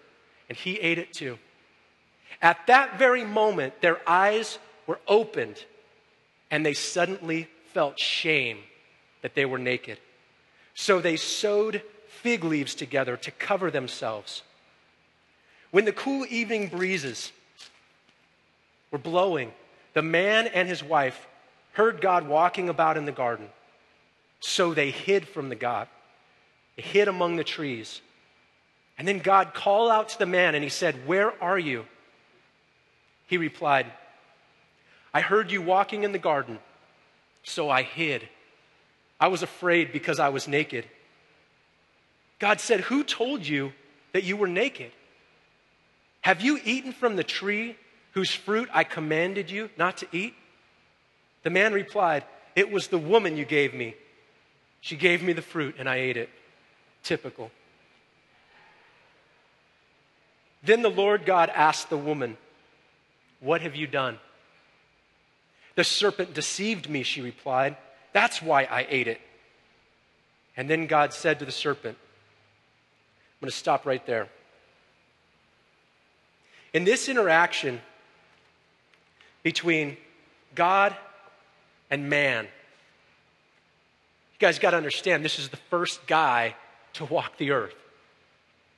and 0.49 0.57
he 0.57 0.79
ate 0.81 0.99
it 0.99 1.13
too. 1.13 1.39
At 2.43 2.67
that 2.67 2.99
very 2.99 3.25
moment, 3.25 3.81
their 3.81 3.99
eyes 4.09 4.59
were 4.87 5.01
opened, 5.09 5.65
and 6.51 6.65
they 6.65 6.75
suddenly 6.75 7.49
felt 7.73 7.99
shame 7.99 8.59
that 9.23 9.35
they 9.35 9.45
were 9.45 9.59
naked. 9.59 9.99
So 10.75 11.01
they 11.01 11.17
sewed 11.17 11.83
fig 12.09 12.45
leaves 12.45 12.75
together 12.75 13.17
to 13.17 13.31
cover 13.31 13.71
themselves. 13.71 14.43
When 15.71 15.85
the 15.85 15.93
cool 15.93 16.27
evening 16.29 16.69
breezes 16.69 17.33
were 18.91 18.99
blowing, 18.99 19.53
the 19.95 20.03
man 20.03 20.47
and 20.47 20.69
his 20.69 20.85
wife 20.85 21.27
heard 21.73 22.01
God 22.01 22.29
walking 22.29 22.69
about 22.69 22.97
in 22.97 23.05
the 23.05 23.13
garden. 23.13 23.49
So 24.47 24.75
they 24.75 24.93
hid 24.93 25.27
from 25.27 25.49
the 25.49 25.57
God. 25.57 25.89
They 26.77 26.83
hid 26.83 27.09
among 27.09 27.35
the 27.35 27.43
trees. 27.43 28.01
And 28.97 29.07
then 29.07 29.19
God 29.19 29.55
called 29.55 29.91
out 29.91 30.11
to 30.11 30.21
the 30.21 30.25
man 30.25 30.55
and 30.55 30.63
he 30.63 30.71
said, 30.71 31.05
Where 31.05 31.33
are 31.43 31.59
you? 31.59 31.85
He 33.27 33.39
replied, 33.39 33.87
I 35.13 35.21
heard 35.21 35.51
you 35.51 35.63
walking 35.63 36.05
in 36.05 36.13
the 36.13 36.21
garden, 36.21 36.61
so 37.43 37.69
I 37.69 37.83
hid. 37.83 38.29
I 39.19 39.27
was 39.27 39.43
afraid 39.43 39.93
because 39.93 40.21
I 40.21 40.29
was 40.29 40.47
naked. 40.47 40.87
God 42.39 42.61
said, 42.61 42.83
Who 42.83 43.03
told 43.03 43.45
you 43.45 43.73
that 44.13 44.23
you 44.23 44.37
were 44.37 44.47
naked? 44.47 44.93
Have 46.21 46.41
you 46.41 46.61
eaten 46.65 46.93
from 46.93 47.17
the 47.17 47.25
tree 47.25 47.75
whose 48.13 48.31
fruit 48.31 48.69
I 48.73 48.85
commanded 48.85 49.51
you 49.51 49.71
not 49.77 49.97
to 49.97 50.07
eat? 50.13 50.35
The 51.43 51.51
man 51.51 51.73
replied, 51.73 52.23
It 52.55 52.71
was 52.71 52.87
the 52.87 52.97
woman 52.97 53.37
you 53.37 53.45
gave 53.45 53.75
me. 53.75 53.97
She 54.87 54.95
gave 54.95 55.21
me 55.21 55.33
the 55.33 55.43
fruit 55.43 55.75
and 55.81 55.89
I 55.89 55.97
ate 55.97 56.17
it. 56.17 56.31
Typical. 57.03 57.51
Then 60.63 60.83
the 60.83 60.89
Lord 60.89 61.27
God 61.27 61.51
asked 61.53 61.91
the 61.91 61.97
woman, 61.97 62.37
What 63.41 63.63
have 63.63 63.75
you 63.75 63.89
done? 63.89 64.21
The 65.75 65.83
serpent 65.83 66.35
deceived 66.35 66.89
me, 66.89 67.03
she 67.03 67.21
replied. 67.21 67.77
That's 68.13 68.41
why 68.41 68.63
I 68.63 68.87
ate 68.89 69.09
it. 69.09 69.21
And 70.57 70.71
then 70.71 70.87
God 70.87 71.13
said 71.13 71.41
to 71.41 71.45
the 71.45 71.51
serpent, 71.51 71.99
I'm 71.99 73.41
going 73.41 73.51
to 73.51 73.57
stop 73.57 73.87
right 73.87 74.07
there. 74.07 74.29
In 76.73 76.85
this 76.85 77.09
interaction 77.09 77.81
between 79.43 79.97
God 80.55 80.95
and 81.91 82.09
man, 82.09 82.47
you 84.39 84.47
guys 84.47 84.59
got 84.59 84.71
to 84.71 84.77
understand 84.77 85.25
this 85.25 85.39
is 85.39 85.49
the 85.49 85.57
first 85.57 86.07
guy 86.07 86.55
to 86.95 87.05
walk 87.05 87.39
the 87.39 87.53
earth. 87.53 87.75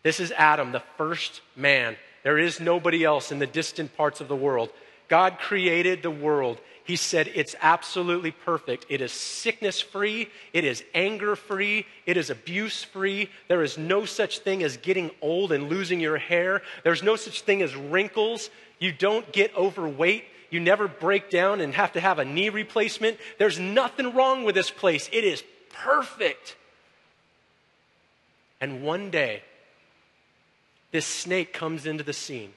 This 0.02 0.20
is 0.20 0.32
Adam, 0.32 0.72
the 0.72 0.82
first 0.96 1.40
man. 1.56 1.96
There 2.22 2.38
is 2.38 2.60
nobody 2.60 3.04
else 3.04 3.32
in 3.32 3.38
the 3.38 3.46
distant 3.46 3.96
parts 3.96 4.20
of 4.20 4.28
the 4.28 4.36
world. 4.36 4.70
God 5.08 5.38
created 5.38 6.02
the 6.02 6.10
world 6.10 6.60
he 6.88 6.96
said 6.96 7.30
it's 7.34 7.54
absolutely 7.60 8.30
perfect. 8.30 8.86
It 8.88 9.02
is 9.02 9.12
sickness 9.12 9.78
free, 9.78 10.30
it 10.54 10.64
is 10.64 10.82
anger 10.94 11.36
free, 11.36 11.84
it 12.06 12.16
is 12.16 12.30
abuse 12.30 12.82
free. 12.82 13.28
There 13.46 13.62
is 13.62 13.76
no 13.76 14.06
such 14.06 14.38
thing 14.38 14.62
as 14.62 14.78
getting 14.78 15.10
old 15.20 15.52
and 15.52 15.68
losing 15.68 16.00
your 16.00 16.16
hair. 16.16 16.62
There's 16.84 17.02
no 17.02 17.14
such 17.14 17.42
thing 17.42 17.60
as 17.60 17.76
wrinkles. 17.76 18.48
You 18.78 18.90
don't 18.90 19.30
get 19.32 19.54
overweight. 19.54 20.24
You 20.50 20.60
never 20.60 20.88
break 20.88 21.30
down 21.30 21.60
and 21.60 21.74
have 21.74 21.92
to 21.92 22.00
have 22.00 22.18
a 22.18 22.24
knee 22.24 22.48
replacement. 22.48 23.18
There's 23.38 23.58
nothing 23.58 24.14
wrong 24.14 24.44
with 24.44 24.54
this 24.54 24.70
place. 24.70 25.08
It 25.12 25.24
is 25.24 25.42
perfect. 25.72 26.56
And 28.60 28.82
one 28.82 29.10
day, 29.10 29.42
this 30.90 31.06
snake 31.06 31.52
comes 31.52 31.86
into 31.86 32.02
the 32.02 32.12
scene 32.12 32.52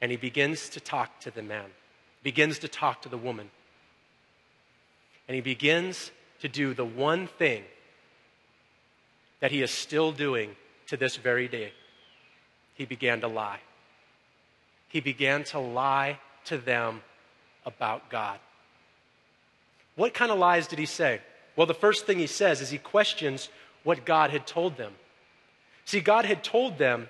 and 0.00 0.10
he 0.10 0.16
begins 0.16 0.68
to 0.70 0.80
talk 0.80 1.20
to 1.20 1.30
the 1.30 1.42
man 1.42 1.70
begins 2.22 2.58
to 2.60 2.68
talk 2.68 3.02
to 3.02 3.08
the 3.08 3.16
woman. 3.16 3.50
And 5.26 5.34
he 5.34 5.40
begins 5.40 6.10
to 6.40 6.48
do 6.48 6.74
the 6.74 6.84
one 6.84 7.26
thing 7.26 7.64
that 9.40 9.50
he 9.50 9.62
is 9.62 9.70
still 9.70 10.12
doing 10.12 10.56
to 10.88 10.96
this 10.96 11.16
very 11.16 11.48
day. 11.48 11.72
He 12.74 12.84
began 12.84 13.20
to 13.20 13.28
lie. 13.28 13.60
He 14.88 15.00
began 15.00 15.44
to 15.44 15.58
lie 15.58 16.18
to 16.48 16.58
them 16.58 17.00
about 17.64 18.10
God. 18.10 18.38
What 19.96 20.14
kind 20.14 20.30
of 20.30 20.38
lies 20.38 20.68
did 20.68 20.78
he 20.78 20.86
say? 20.86 21.20
Well, 21.56 21.66
the 21.66 21.74
first 21.74 22.06
thing 22.06 22.18
he 22.18 22.26
says 22.26 22.60
is 22.60 22.70
he 22.70 22.78
questions 22.78 23.48
what 23.82 24.04
God 24.04 24.30
had 24.30 24.46
told 24.46 24.76
them. 24.76 24.92
See, 25.84 26.00
God 26.00 26.24
had 26.24 26.44
told 26.44 26.78
them, 26.78 27.08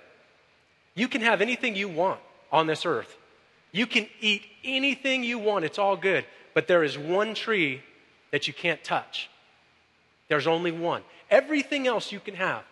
you 0.95 1.09
can 1.09 1.21
have 1.21 1.41
anything 1.41 1.77
you 1.77 1.89
want 1.89 2.21
on 2.51 2.67
this 2.67 2.87
earth. 2.87 3.17
You 3.73 3.87
can 3.87 4.09
eat 4.21 4.43
anything 4.65 5.23
you 5.23 5.39
want, 5.39 5.65
it's 5.65 5.79
all 5.79 5.97
good. 5.97 6.25
But 6.55 6.67
there 6.67 6.83
is 6.83 6.97
one 6.97 7.35
tree 7.35 7.83
that 8.31 8.49
you 8.49 8.55
can't 8.55 8.83
touch. 8.83 9.29
There's 10.29 10.47
only 10.47 10.73
one. 10.73 11.03
Everything 11.31 11.87
else 11.87 12.11
you 12.11 12.21
can 12.21 12.35
have. 12.35 12.63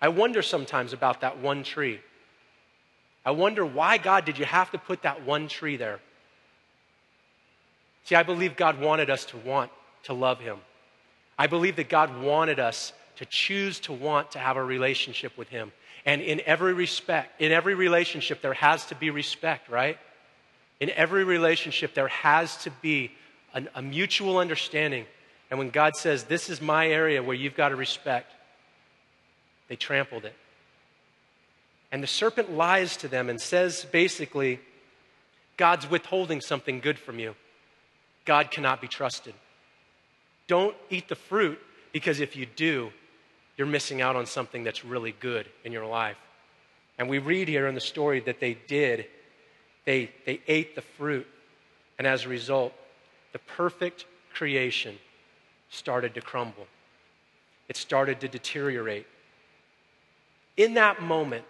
I 0.00 0.08
wonder 0.08 0.42
sometimes 0.42 0.92
about 0.92 1.20
that 1.20 1.38
one 1.38 1.64
tree. 1.64 2.00
I 3.24 3.32
wonder 3.32 3.64
why, 3.64 3.98
God, 3.98 4.24
did 4.24 4.38
you 4.38 4.44
have 4.44 4.70
to 4.70 4.78
put 4.78 5.02
that 5.02 5.24
one 5.24 5.48
tree 5.48 5.76
there? 5.76 6.00
See, 8.04 8.14
I 8.14 8.22
believe 8.22 8.56
God 8.56 8.80
wanted 8.80 9.10
us 9.10 9.26
to 9.26 9.36
want 9.36 9.70
to 10.04 10.14
love 10.14 10.40
Him. 10.40 10.56
I 11.38 11.46
believe 11.46 11.76
that 11.76 11.88
God 11.88 12.22
wanted 12.22 12.58
us 12.58 12.92
to 13.16 13.26
choose 13.26 13.80
to 13.80 13.92
want 13.92 14.32
to 14.32 14.38
have 14.38 14.56
a 14.56 14.64
relationship 14.64 15.36
with 15.36 15.48
Him. 15.48 15.72
And 16.06 16.22
in 16.22 16.40
every 16.46 16.72
respect, 16.72 17.40
in 17.40 17.52
every 17.52 17.74
relationship, 17.74 18.40
there 18.40 18.54
has 18.54 18.86
to 18.86 18.94
be 18.94 19.10
respect, 19.10 19.68
right? 19.68 19.98
In 20.80 20.90
every 20.90 21.24
relationship, 21.24 21.92
there 21.92 22.08
has 22.08 22.56
to 22.58 22.70
be 22.70 23.10
an, 23.52 23.68
a 23.74 23.82
mutual 23.82 24.38
understanding. 24.38 25.04
And 25.50 25.58
when 25.58 25.70
God 25.70 25.96
says, 25.96 26.24
This 26.24 26.48
is 26.48 26.62
my 26.62 26.88
area 26.88 27.22
where 27.22 27.36
you've 27.36 27.56
got 27.56 27.70
to 27.70 27.76
respect, 27.76 28.32
they 29.68 29.76
trampled 29.76 30.24
it. 30.24 30.34
And 31.90 32.02
the 32.02 32.06
serpent 32.06 32.52
lies 32.52 32.96
to 32.98 33.08
them 33.08 33.28
and 33.28 33.40
says 33.40 33.86
basically, 33.90 34.60
God's 35.56 35.88
withholding 35.88 36.40
something 36.40 36.80
good 36.80 36.98
from 36.98 37.18
you. 37.18 37.34
God 38.24 38.50
cannot 38.50 38.80
be 38.80 38.88
trusted. 38.88 39.34
Don't 40.46 40.76
eat 40.90 41.08
the 41.08 41.14
fruit 41.14 41.58
because 41.92 42.20
if 42.20 42.36
you 42.36 42.46
do, 42.46 42.90
you're 43.56 43.66
missing 43.66 44.00
out 44.00 44.16
on 44.16 44.26
something 44.26 44.64
that's 44.64 44.84
really 44.84 45.14
good 45.18 45.46
in 45.64 45.72
your 45.72 45.86
life. 45.86 46.16
And 46.98 47.08
we 47.08 47.18
read 47.18 47.48
here 47.48 47.66
in 47.66 47.74
the 47.74 47.80
story 47.80 48.20
that 48.20 48.40
they 48.40 48.54
did. 48.66 49.06
They, 49.84 50.10
they 50.26 50.40
ate 50.46 50.74
the 50.74 50.82
fruit. 50.82 51.26
And 51.98 52.06
as 52.06 52.24
a 52.24 52.28
result, 52.28 52.72
the 53.32 53.38
perfect 53.38 54.04
creation 54.32 54.96
started 55.70 56.14
to 56.14 56.20
crumble. 56.20 56.66
It 57.68 57.76
started 57.76 58.20
to 58.20 58.28
deteriorate. 58.28 59.06
In 60.56 60.74
that 60.74 61.02
moment, 61.02 61.44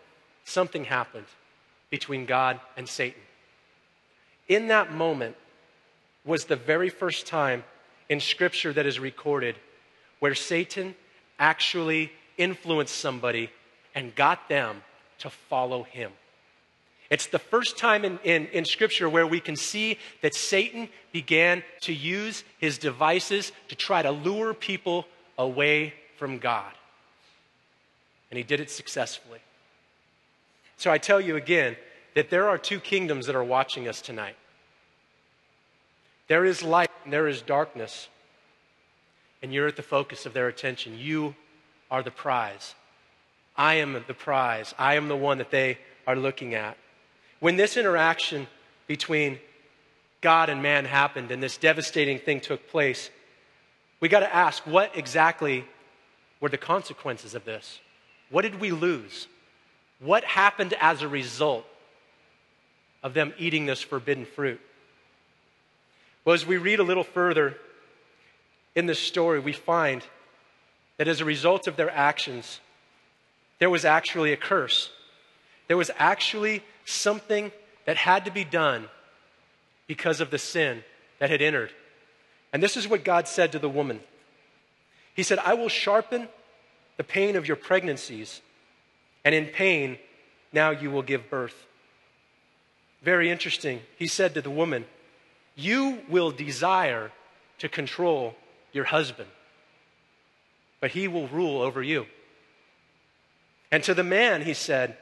something 0.48 0.84
happened 0.84 1.26
between 1.90 2.26
God 2.26 2.60
and 2.76 2.88
Satan. 2.88 3.20
In 4.48 4.68
that 4.68 4.92
moment 4.92 5.36
was 6.24 6.44
the 6.44 6.56
very 6.56 6.88
first 6.88 7.26
time 7.26 7.64
in 8.08 8.20
Scripture 8.20 8.72
that 8.72 8.86
is 8.86 8.98
recorded 8.98 9.56
where 10.20 10.34
Satan 10.34 10.94
actually 11.38 12.12
influenced 12.36 12.96
somebody 12.96 13.50
and 13.94 14.14
got 14.14 14.48
them 14.48 14.82
to 15.18 15.30
follow 15.30 15.82
him. 15.82 16.12
It's 17.10 17.26
the 17.26 17.38
first 17.38 17.78
time 17.78 18.04
in, 18.04 18.18
in, 18.22 18.46
in, 18.48 18.64
Scripture 18.64 19.08
where 19.08 19.26
we 19.26 19.40
can 19.40 19.56
see 19.56 19.98
that 20.20 20.34
Satan 20.34 20.88
began 21.10 21.62
to 21.82 21.92
use 21.92 22.44
his 22.58 22.76
devices 22.76 23.52
to 23.68 23.74
try 23.74 24.02
to 24.02 24.10
lure 24.10 24.52
people 24.52 25.06
away 25.38 25.94
from 26.18 26.38
God. 26.38 26.70
And 28.30 28.36
he 28.36 28.44
did 28.44 28.60
it 28.60 28.70
successfully. 28.70 29.40
So 30.78 30.90
I 30.90 30.98
tell 30.98 31.20
you 31.20 31.36
again 31.36 31.76
that 32.14 32.30
there 32.30 32.48
are 32.48 32.56
two 32.56 32.80
kingdoms 32.80 33.26
that 33.26 33.36
are 33.36 33.44
watching 33.44 33.86
us 33.86 34.00
tonight 34.00 34.36
there 36.28 36.44
is 36.44 36.62
light 36.62 36.90
and 37.04 37.12
there 37.12 37.26
is 37.26 37.40
darkness 37.40 38.08
and 39.42 39.52
you're 39.52 39.66
at 39.66 39.76
the 39.76 39.82
focus 39.82 40.26
of 40.26 40.34
their 40.34 40.48
attention. 40.48 40.98
You 40.98 41.34
are 41.90 42.02
the 42.02 42.10
prize. 42.10 42.74
I 43.56 43.74
am 43.74 43.94
the 44.06 44.14
prize. 44.14 44.74
I 44.78 44.94
am 44.94 45.08
the 45.08 45.16
one 45.16 45.38
that 45.38 45.50
they 45.50 45.78
are 46.06 46.16
looking 46.16 46.54
at. 46.54 46.76
When 47.40 47.56
this 47.56 47.76
interaction 47.76 48.46
between 48.86 49.38
God 50.20 50.50
and 50.50 50.62
man 50.62 50.84
happened 50.84 51.30
and 51.30 51.42
this 51.42 51.56
devastating 51.56 52.18
thing 52.18 52.40
took 52.40 52.68
place, 52.68 53.10
we 54.00 54.08
got 54.08 54.20
to 54.20 54.34
ask 54.34 54.66
what 54.66 54.96
exactly 54.96 55.64
were 56.40 56.48
the 56.48 56.58
consequences 56.58 57.34
of 57.34 57.44
this? 57.44 57.80
What 58.30 58.42
did 58.42 58.60
we 58.60 58.70
lose? 58.70 59.28
What 60.00 60.24
happened 60.24 60.74
as 60.80 61.02
a 61.02 61.08
result 61.08 61.66
of 63.02 63.14
them 63.14 63.32
eating 63.38 63.66
this 63.66 63.82
forbidden 63.82 64.24
fruit? 64.24 64.60
Well, 66.24 66.34
as 66.34 66.46
we 66.46 66.56
read 66.56 66.78
a 66.78 66.84
little 66.84 67.04
further 67.04 67.56
in 68.74 68.86
this 68.86 68.98
story, 68.98 69.40
we 69.40 69.52
find 69.52 70.04
that 70.98 71.08
as 71.08 71.20
a 71.20 71.24
result 71.24 71.66
of 71.66 71.76
their 71.76 71.90
actions, 71.90 72.60
there 73.58 73.70
was 73.70 73.84
actually 73.84 74.32
a 74.32 74.36
curse. 74.36 74.90
There 75.66 75.76
was 75.76 75.90
actually 75.98 76.62
something 76.84 77.50
that 77.86 77.96
had 77.96 78.24
to 78.26 78.30
be 78.30 78.44
done 78.44 78.88
because 79.86 80.20
of 80.20 80.30
the 80.30 80.38
sin 80.38 80.84
that 81.18 81.30
had 81.30 81.42
entered. 81.42 81.70
And 82.52 82.62
this 82.62 82.76
is 82.76 82.86
what 82.86 83.04
God 83.04 83.26
said 83.26 83.52
to 83.52 83.58
the 83.58 83.68
woman 83.68 84.00
He 85.14 85.22
said, 85.22 85.38
I 85.38 85.54
will 85.54 85.68
sharpen 85.68 86.28
the 86.96 87.04
pain 87.04 87.34
of 87.36 87.48
your 87.48 87.56
pregnancies, 87.56 88.40
and 89.28 89.34
in 89.34 89.44
pain, 89.44 89.98
now 90.54 90.70
you 90.70 90.90
will 90.90 91.02
give 91.02 91.28
birth. 91.28 91.66
Very 93.02 93.30
interesting. 93.30 93.82
He 93.98 94.06
said 94.06 94.32
to 94.32 94.40
the 94.40 94.48
woman, 94.48 94.86
You 95.54 95.98
will 96.08 96.30
desire 96.30 97.12
to 97.58 97.68
control 97.68 98.36
your 98.72 98.84
husband, 98.84 99.28
but 100.80 100.92
he 100.92 101.08
will 101.08 101.28
rule 101.28 101.60
over 101.60 101.82
you. 101.82 102.06
And 103.70 103.84
to 103.84 103.92
the 103.92 104.02
man, 104.02 104.40
he 104.40 104.54
said, 104.54 104.96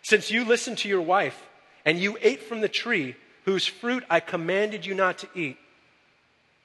Since 0.00 0.30
you 0.30 0.46
listened 0.46 0.78
to 0.78 0.88
your 0.88 1.02
wife 1.02 1.46
and 1.84 1.98
you 1.98 2.16
ate 2.22 2.42
from 2.42 2.62
the 2.62 2.68
tree 2.68 3.14
whose 3.44 3.66
fruit 3.66 4.04
I 4.08 4.20
commanded 4.20 4.86
you 4.86 4.94
not 4.94 5.18
to 5.18 5.28
eat, 5.34 5.58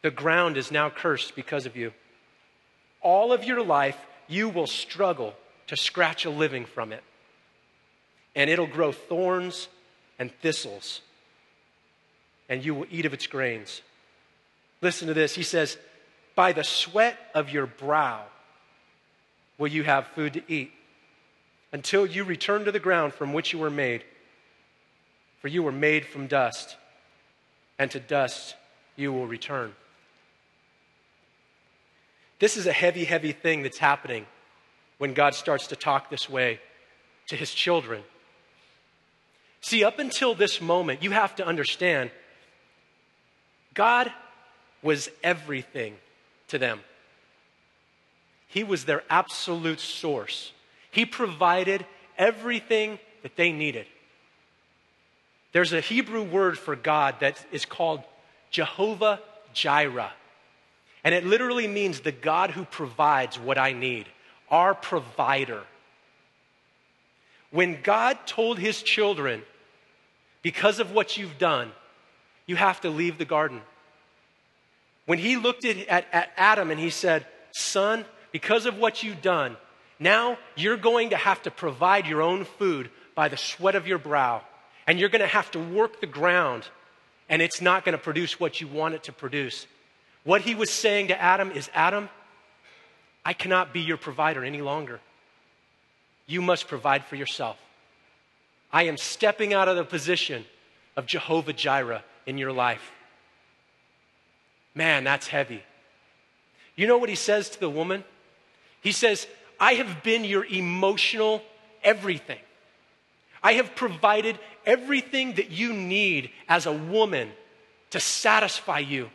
the 0.02 0.12
ground 0.12 0.56
is 0.56 0.72
now 0.72 0.90
cursed 0.90 1.36
because 1.36 1.66
of 1.66 1.75
you. 1.75 1.92
All 3.02 3.34
of 3.34 3.44
your 3.44 3.62
life, 3.62 3.98
you 4.30 4.48
will 4.48 4.66
struggle 4.66 5.36
to 5.67 5.77
scratch 5.77 6.25
a 6.25 6.29
living 6.29 6.65
from 6.65 6.91
it, 6.91 7.03
and 8.36 8.50
it'll 8.50 8.67
grow 8.67 8.91
thorns 8.91 9.67
and 10.19 10.31
thistles, 10.41 11.01
and 12.50 12.63
you 12.63 12.75
will 12.75 12.86
eat 12.91 13.05
of 13.05 13.13
its 13.13 13.27
grains. 13.27 13.81
Listen 14.81 15.07
to 15.07 15.13
this. 15.13 15.36
He 15.36 15.43
says, 15.43 15.77
By 16.36 16.51
the 16.51 16.63
sweat 16.63 17.17
of 17.34 17.50
your 17.50 17.65
brow 17.65 18.24
will 19.57 19.67
you 19.67 19.84
have 19.84 20.07
food 20.07 20.34
to 20.34 20.43
eat 20.48 20.72
until 21.72 22.05
you 22.05 22.24
return 22.24 22.65
to 22.65 22.72
the 22.72 22.79
ground 22.79 23.13
from 23.13 23.34
which 23.34 23.51
you 23.51 23.60
were 23.60 23.69
made. 23.69 24.03
For 25.41 25.48
you 25.48 25.63
were 25.63 25.72
made 25.72 26.05
from 26.05 26.27
dust, 26.27 26.77
and 27.77 27.91
to 27.91 28.00
dust 28.00 28.55
you 28.95 29.12
will 29.12 29.27
return. 29.27 29.74
This 32.39 32.57
is 32.57 32.65
a 32.67 32.72
heavy, 32.72 33.05
heavy 33.05 33.31
thing 33.31 33.63
that's 33.63 33.77
happening 33.77 34.25
when 34.98 35.14
God 35.14 35.36
starts 35.36 35.68
to 35.68 35.75
talk 35.75 36.10
this 36.10 36.30
way 36.30 36.60
to 37.28 37.36
his 37.36 37.54
children. 37.54 38.04
See, 39.62 39.84
up 39.84 40.00
until 40.00 40.36
this 40.36 40.62
moment, 40.62 41.04
you 41.04 41.12
have 41.12 41.36
to 41.38 41.46
understand 41.46 42.12
God 43.74 44.12
was 44.82 45.10
everything 45.24 45.96
to 46.50 46.58
them. 46.58 46.80
He 48.48 48.64
was 48.64 48.86
their 48.86 49.04
absolute 49.10 49.80
source. 49.80 50.54
He 50.92 51.06
provided 51.06 51.86
everything 52.18 53.00
that 53.24 53.36
they 53.36 53.52
needed. 53.52 53.88
There's 55.52 55.74
a 55.74 55.82
Hebrew 55.82 56.24
word 56.24 56.58
for 56.58 56.75
God 56.75 57.16
that 57.22 57.44
is 57.52 57.66
called 57.66 58.04
Jehovah 58.52 59.20
Jireh. 59.54 60.14
And 61.04 61.14
it 61.16 61.25
literally 61.25 61.68
means 61.68 62.00
the 62.00 62.12
God 62.12 62.52
who 62.52 62.66
provides 62.66 63.40
what 63.40 63.58
I 63.58 63.74
need, 63.74 64.06
our 64.50 64.74
provider. 64.74 65.64
When 67.52 67.82
God 67.82 68.18
told 68.25 68.60
his 68.60 68.81
children, 68.81 69.42
because 70.42 70.79
of 70.79 70.92
what 70.92 71.18
you've 71.18 71.38
done, 71.38 71.72
you 72.46 72.55
have 72.55 72.81
to 72.81 72.90
leave 72.90 73.18
the 73.18 73.25
garden. 73.25 73.62
When 75.05 75.20
he 75.20 75.38
looked 75.38 75.66
at, 75.66 75.77
at, 75.88 76.05
at 76.12 76.31
Adam 76.38 76.72
and 76.72 76.79
he 76.79 76.90
said, 76.90 77.25
Son, 77.51 78.05
because 78.31 78.66
of 78.66 78.77
what 78.77 79.03
you've 79.03 79.22
done, 79.22 79.58
now 80.00 80.38
you're 80.55 80.77
going 80.77 81.12
to 81.12 81.18
have 81.18 81.42
to 81.44 81.51
provide 81.51 82.08
your 82.08 82.22
own 82.22 82.46
food 82.46 82.90
by 83.16 83.29
the 83.29 83.38
sweat 83.38 83.75
of 83.75 83.88
your 83.88 83.98
brow. 83.98 84.42
And 84.88 85.00
you're 85.00 85.10
going 85.10 85.22
to 85.22 85.27
have 85.27 85.50
to 85.51 85.60
work 85.60 86.01
the 86.01 86.08
ground, 86.08 86.68
and 87.29 87.42
it's 87.42 87.62
not 87.62 87.86
going 87.86 87.98
to 87.98 88.03
produce 88.03 88.40
what 88.40 88.62
you 88.62 88.68
want 88.68 88.94
it 88.94 89.03
to 89.03 89.12
produce. 89.12 89.66
What 90.24 90.42
he 90.42 90.53
was 90.53 90.70
saying 90.70 91.08
to 91.08 91.20
Adam 91.20 91.51
is 91.51 91.70
Adam, 91.74 92.10
I 93.25 93.33
cannot 93.33 93.74
be 93.74 93.81
your 93.81 93.98
provider 93.98 94.46
any 94.46 94.61
longer. 94.61 95.01
You 96.27 96.44
must 96.44 96.68
provide 96.68 97.03
for 97.05 97.16
yourself. 97.16 97.57
I 98.72 98.83
am 98.83 98.98
stepping 98.98 99.53
out 99.53 99.68
of 99.68 99.75
the 99.75 99.83
position 99.83 100.46
of 100.96 101.07
Jehovah 101.07 101.53
Jireh 101.53 102.03
in 102.25 102.38
your 102.38 102.51
life. 102.51 102.92
Man, 104.75 105.03
that's 105.03 105.27
heavy. 105.27 105.64
You 106.75 106.85
know 106.88 106.98
what 106.98 107.09
he 107.09 107.16
says 107.16 107.50
to 107.50 107.59
the 107.59 107.70
woman? 107.70 108.03
He 108.81 108.92
says, 108.92 109.27
I 109.59 109.74
have 109.75 110.03
been 110.03 110.24
your 110.25 110.46
emotional 110.46 111.42
everything. 111.83 112.40
I 113.42 113.53
have 113.53 113.75
provided 113.75 114.38
everything 114.66 115.33
that 115.33 115.51
you 115.51 115.72
need 115.72 116.31
as 116.50 116.66
a 116.66 116.74
woman 116.74 117.31
to 117.92 118.00
satisfy 118.00 118.79
you. 118.79 119.09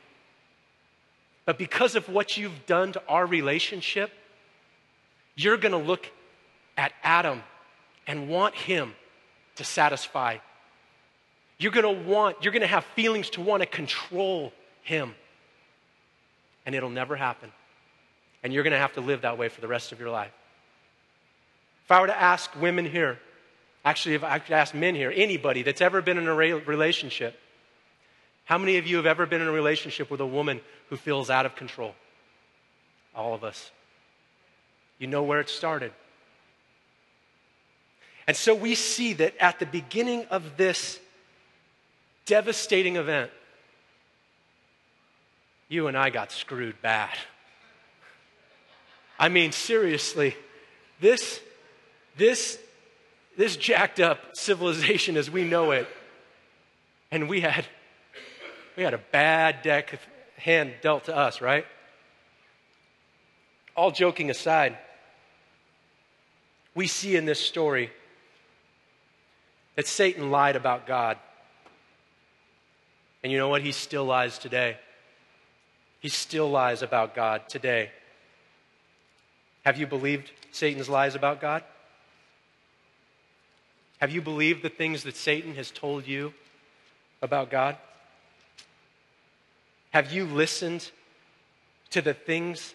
But 1.45 1.59
because 1.59 1.97
of 1.97 2.09
what 2.09 2.37
you've 2.37 2.67
done 2.67 2.93
to 2.93 3.03
our 3.09 3.27
relationship, 3.27 4.11
you're 5.35 5.57
going 5.57 5.73
to 5.73 5.79
look 5.79 6.11
at 6.77 6.93
Adam 7.03 7.43
and 8.07 8.29
want 8.29 8.55
him 8.55 8.95
to 9.57 9.65
satisfy. 9.65 10.39
You're 11.59 11.73
going 11.73 11.95
to 11.95 12.09
want, 12.09 12.37
you're 12.43 12.53
going 12.53 12.63
to 12.63 12.69
have 12.69 12.85
feelings 12.97 13.31
to 13.31 13.41
want 13.41 13.63
to 13.63 13.67
control 13.67 14.53
him. 14.83 15.15
And 16.67 16.75
it'll 16.75 16.91
never 16.91 17.17
happen. 17.17 17.53
And 18.43 18.53
you're 18.53 18.63
going 18.63 18.73
to 18.73 18.79
have 18.79 18.95
to 18.95 19.01
live 19.01 19.23
that 19.23 19.39
way 19.39 19.49
for 19.49 19.61
the 19.61 19.69
rest 19.69 19.93
of 19.93 20.01
your 20.01 20.11
life. 20.11 20.33
If 21.85 21.91
I 21.91 22.01
were 22.01 22.07
to 22.07 22.19
ask 22.19 22.51
women 22.61 22.85
here, 22.87 23.19
actually, 23.85 24.15
if 24.15 24.25
I 24.25 24.39
could 24.39 24.55
ask 24.55 24.75
men 24.75 24.95
here, 24.95 25.13
anybody 25.15 25.63
that's 25.63 25.81
ever 25.81 26.01
been 26.01 26.19
in 26.19 26.29
a 26.29 26.35
relationship, 26.35 27.39
how 28.45 28.59
many 28.59 28.79
of 28.79 28.87
you 28.87 28.97
have 28.97 29.07
ever 29.07 29.27
been 29.27 29.41
in 29.41 29.49
a 29.49 29.53
relationship 29.53 30.11
with 30.11 30.21
a 30.21 30.27
woman 30.27 30.61
who 30.91 30.97
feels 30.97 31.31
out 31.31 31.47
of 31.47 31.55
control? 31.57 31.95
All 33.15 33.33
of 33.33 33.43
us. 33.43 33.71
You 34.99 35.07
know 35.07 35.23
where 35.23 35.41
it 35.41 35.49
started. 35.49 35.93
And 38.27 38.37
so 38.37 38.55
we 38.55 38.75
see 38.75 39.15
that 39.15 39.35
at 39.39 39.59
the 39.59 39.67
beginning 39.67 40.27
of 40.27 40.57
this 40.57 41.01
devastating 42.27 42.97
event, 42.97 43.31
you 45.69 45.87
and 45.87 45.97
I 45.97 46.11
got 46.11 46.33
screwed 46.33 46.81
bad. 46.83 47.17
I 49.19 49.29
mean, 49.29 49.53
seriously, 49.53 50.37
this, 51.01 51.41
this, 52.17 52.59
this 53.37 53.57
jacked 53.57 54.01
up 54.01 54.37
civilization 54.37 55.17
as 55.17 55.31
we 55.31 55.45
know 55.45 55.71
it, 55.71 55.89
and 57.11 57.29
we 57.29 57.41
had, 57.41 57.65
we 58.77 58.83
had 58.83 58.95
a 58.95 58.99
bad 58.99 59.63
deck 59.63 59.99
hand 60.41 60.75
dealt 60.83 61.05
to 61.05 61.17
us, 61.17 61.41
right? 61.41 61.65
All 63.77 63.91
joking 63.91 64.31
aside, 64.31 64.77
we 66.75 66.87
see 66.87 67.17
in 67.17 67.25
this 67.25 67.41
story 67.41 67.91
that 69.77 69.87
Satan 69.87 70.31
lied 70.31 70.57
about 70.57 70.87
God. 70.87 71.17
And 73.23 73.33
you 73.33 73.39
know 73.39 73.49
what? 73.49 73.63
He 73.63 73.73
still 73.73 74.05
lies 74.05 74.39
today. 74.39 74.77
He 76.01 76.09
still 76.09 76.51
lies 76.51 76.83
about 76.83 77.15
God 77.15 77.49
today. 77.49 77.91
Have 79.65 79.79
you 79.79 79.87
believed 79.87 80.31
Satan's 80.53 80.89
lies 80.89 81.15
about 81.15 81.41
God? 81.41 81.63
Have 84.01 84.11
you 84.11 84.23
believed 84.23 84.63
the 84.63 84.71
things 84.71 85.03
that 85.03 85.17
Satan 85.17 85.55
has 85.57 85.71
told 85.71 86.07
you 86.07 86.33
about 87.21 87.51
God? 87.51 87.77
Have 89.91 90.13
you 90.13 90.25
listened 90.25 90.91
to 91.91 92.01
the 92.01 92.15
things 92.15 92.75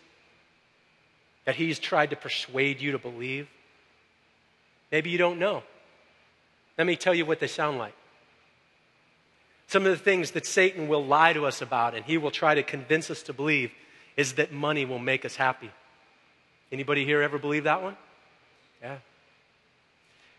that 1.45 1.56
he's 1.56 1.80
tried 1.80 2.10
to 2.10 2.15
persuade 2.15 2.82
you 2.82 2.91
to 2.91 2.99
believe? 2.99 3.47
Maybe 4.91 5.10
you 5.10 5.17
don't 5.17 5.39
know. 5.39 5.63
Let 6.78 6.88
me 6.88 6.95
tell 6.95 7.15
you 7.15 7.25
what 7.25 7.39
they 7.39 7.47
sound 7.47 7.78
like. 7.78 7.95
Some 9.67 9.86
of 9.86 9.91
the 9.91 10.04
things 10.04 10.32
that 10.32 10.45
Satan 10.45 10.88
will 10.88 11.04
lie 11.04 11.34
to 11.34 11.45
us 11.45 11.62
about 11.62 11.95
and 11.95 12.06
he 12.06 12.17
will 12.17 12.32
try 12.32 12.54
to 12.56 12.63
convince 12.63 13.10
us 13.10 13.23
to 13.23 13.34
believe 13.34 13.71
is 14.15 14.34
that 14.34 14.51
money 14.51 14.86
will 14.86 14.99
make 14.99 15.25
us 15.25 15.36
happy. 15.36 15.71
Anybody 16.71 17.06
here 17.06 17.21
ever 17.21 17.39
believe 17.39 17.63
that 17.63 17.82
one? 17.82 17.95
Yeah. 18.82 18.97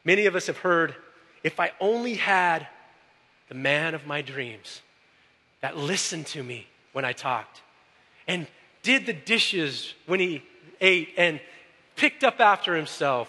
Many 0.04 0.26
of 0.26 0.36
us 0.36 0.46
have 0.46 0.58
heard 0.58 0.94
if 1.42 1.58
I 1.58 1.72
only 1.80 2.14
had 2.14 2.66
the 3.48 3.54
man 3.54 3.94
of 3.94 4.06
my 4.06 4.22
dreams 4.22 4.82
that 5.66 5.76
listened 5.76 6.26
to 6.26 6.44
me 6.44 6.64
when 6.92 7.05
I 7.05 7.12
talked 7.12 7.61
and 8.29 8.46
did 8.85 9.05
the 9.05 9.12
dishes 9.12 9.94
when 10.07 10.20
he 10.20 10.44
ate 10.81 11.09
and 11.16 11.40
picked 11.96 12.22
up 12.22 12.38
after 12.38 12.76
himself 12.76 13.29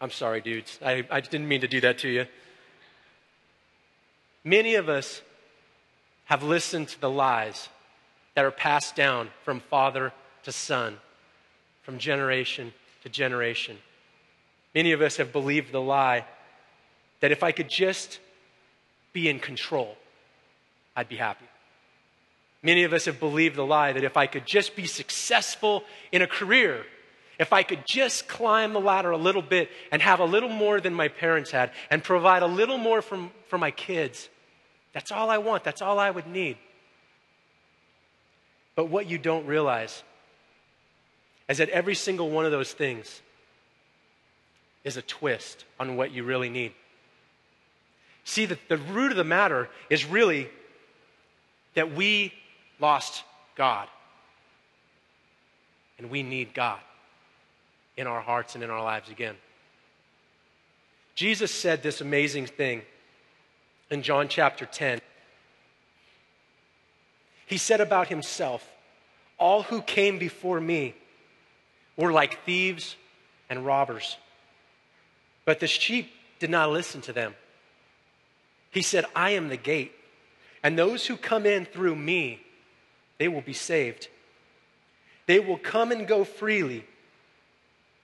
I'm 0.00 0.10
sorry, 0.10 0.40
dudes. 0.40 0.78
I, 0.82 1.04
I 1.10 1.20
didn't 1.20 1.46
mean 1.46 1.60
to 1.60 1.68
do 1.68 1.80
that 1.82 1.98
to 1.98 2.08
you. 2.08 2.24
Many 4.44 4.76
of 4.76 4.88
us 4.88 5.20
have 6.24 6.42
listened 6.42 6.88
to 6.88 7.00
the 7.00 7.10
lies 7.10 7.68
that 8.34 8.44
are 8.44 8.52
passed 8.52 8.94
down 8.94 9.28
from 9.44 9.60
father 9.60 10.12
to 10.44 10.52
son, 10.52 10.96
from 11.82 11.98
generation 11.98 12.72
to 13.02 13.10
generation. 13.10 13.76
Many 14.74 14.92
of 14.92 15.02
us 15.02 15.16
have 15.16 15.32
believed 15.32 15.70
the 15.72 15.82
lie 15.82 16.24
that 17.20 17.32
if 17.32 17.42
I 17.42 17.50
could 17.50 17.68
just 17.68 18.20
be 19.12 19.28
in 19.28 19.40
control, 19.40 19.96
I'd 20.98 21.08
be 21.08 21.14
happy. 21.14 21.44
Many 22.60 22.82
of 22.82 22.92
us 22.92 23.04
have 23.04 23.20
believed 23.20 23.54
the 23.54 23.64
lie 23.64 23.92
that 23.92 24.02
if 24.02 24.16
I 24.16 24.26
could 24.26 24.44
just 24.44 24.74
be 24.74 24.84
successful 24.84 25.84
in 26.10 26.22
a 26.22 26.26
career, 26.26 26.84
if 27.38 27.52
I 27.52 27.62
could 27.62 27.84
just 27.88 28.26
climb 28.26 28.72
the 28.72 28.80
ladder 28.80 29.12
a 29.12 29.16
little 29.16 29.40
bit 29.40 29.70
and 29.92 30.02
have 30.02 30.18
a 30.18 30.24
little 30.24 30.48
more 30.48 30.80
than 30.80 30.92
my 30.92 31.06
parents 31.06 31.52
had 31.52 31.70
and 31.88 32.02
provide 32.02 32.42
a 32.42 32.48
little 32.48 32.78
more 32.78 33.00
from, 33.00 33.30
for 33.46 33.58
my 33.58 33.70
kids, 33.70 34.28
that's 34.92 35.12
all 35.12 35.30
I 35.30 35.38
want. 35.38 35.62
That's 35.62 35.82
all 35.82 36.00
I 36.00 36.10
would 36.10 36.26
need. 36.26 36.56
But 38.74 38.86
what 38.86 39.06
you 39.06 39.18
don't 39.18 39.46
realize 39.46 40.02
is 41.48 41.58
that 41.58 41.68
every 41.68 41.94
single 41.94 42.28
one 42.28 42.44
of 42.44 42.50
those 42.50 42.72
things 42.72 43.22
is 44.82 44.96
a 44.96 45.02
twist 45.02 45.64
on 45.78 45.94
what 45.94 46.10
you 46.10 46.24
really 46.24 46.48
need. 46.48 46.72
See, 48.24 48.46
the, 48.46 48.58
the 48.66 48.78
root 48.78 49.12
of 49.12 49.16
the 49.16 49.22
matter 49.22 49.68
is 49.90 50.04
really 50.04 50.48
that 51.74 51.92
we 51.94 52.32
lost 52.80 53.24
God. 53.54 53.88
And 55.98 56.10
we 56.10 56.22
need 56.22 56.54
God 56.54 56.78
in 57.96 58.06
our 58.06 58.20
hearts 58.20 58.54
and 58.54 58.62
in 58.62 58.70
our 58.70 58.82
lives 58.82 59.10
again. 59.10 59.34
Jesus 61.14 61.50
said 61.50 61.82
this 61.82 62.00
amazing 62.00 62.46
thing 62.46 62.82
in 63.90 64.02
John 64.02 64.28
chapter 64.28 64.66
10. 64.66 65.00
He 67.46 67.56
said 67.56 67.80
about 67.80 68.08
himself, 68.08 68.64
All 69.38 69.64
who 69.64 69.82
came 69.82 70.18
before 70.18 70.60
me 70.60 70.94
were 71.96 72.12
like 72.12 72.44
thieves 72.44 72.94
and 73.50 73.66
robbers, 73.66 74.16
but 75.44 75.58
the 75.58 75.66
sheep 75.66 76.12
did 76.38 76.50
not 76.50 76.70
listen 76.70 77.00
to 77.00 77.12
them. 77.12 77.34
He 78.70 78.82
said, 78.82 79.04
I 79.16 79.30
am 79.30 79.48
the 79.48 79.56
gate, 79.56 79.92
and 80.62 80.78
those 80.78 81.06
who 81.06 81.16
come 81.16 81.46
in 81.46 81.64
through 81.64 81.96
me, 81.96 82.40
they 83.18 83.28
will 83.28 83.40
be 83.40 83.52
saved. 83.52 84.08
They 85.26 85.40
will 85.40 85.58
come 85.58 85.92
and 85.92 86.06
go 86.06 86.24
freely, 86.24 86.84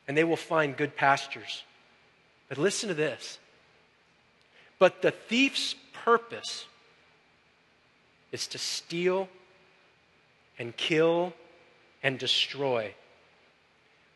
and 0.06 0.16
they 0.16 0.24
will 0.24 0.36
find 0.36 0.76
good 0.76 0.96
pastures. 0.96 1.64
But 2.48 2.58
listen 2.58 2.88
to 2.88 2.94
this 2.94 3.38
but 4.78 5.02
the 5.02 5.10
thief's 5.12 5.74
purpose 5.92 6.66
is 8.32 8.46
to 8.48 8.58
steal 8.58 9.28
and 10.58 10.76
kill 10.76 11.32
and 12.02 12.18
destroy. 12.18 12.94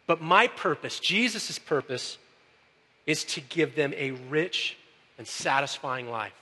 But 0.07 0.21
my 0.21 0.47
purpose, 0.49 1.01
Jesus' 1.01 1.59
purpose, 1.59 2.19
is 3.07 3.25
to 3.25 3.41
give 3.41 3.77
them 3.77 3.95
a 3.97 4.11
rich 4.11 4.77
and 5.17 5.27
satisfying 5.27 6.11
life. 6.11 6.35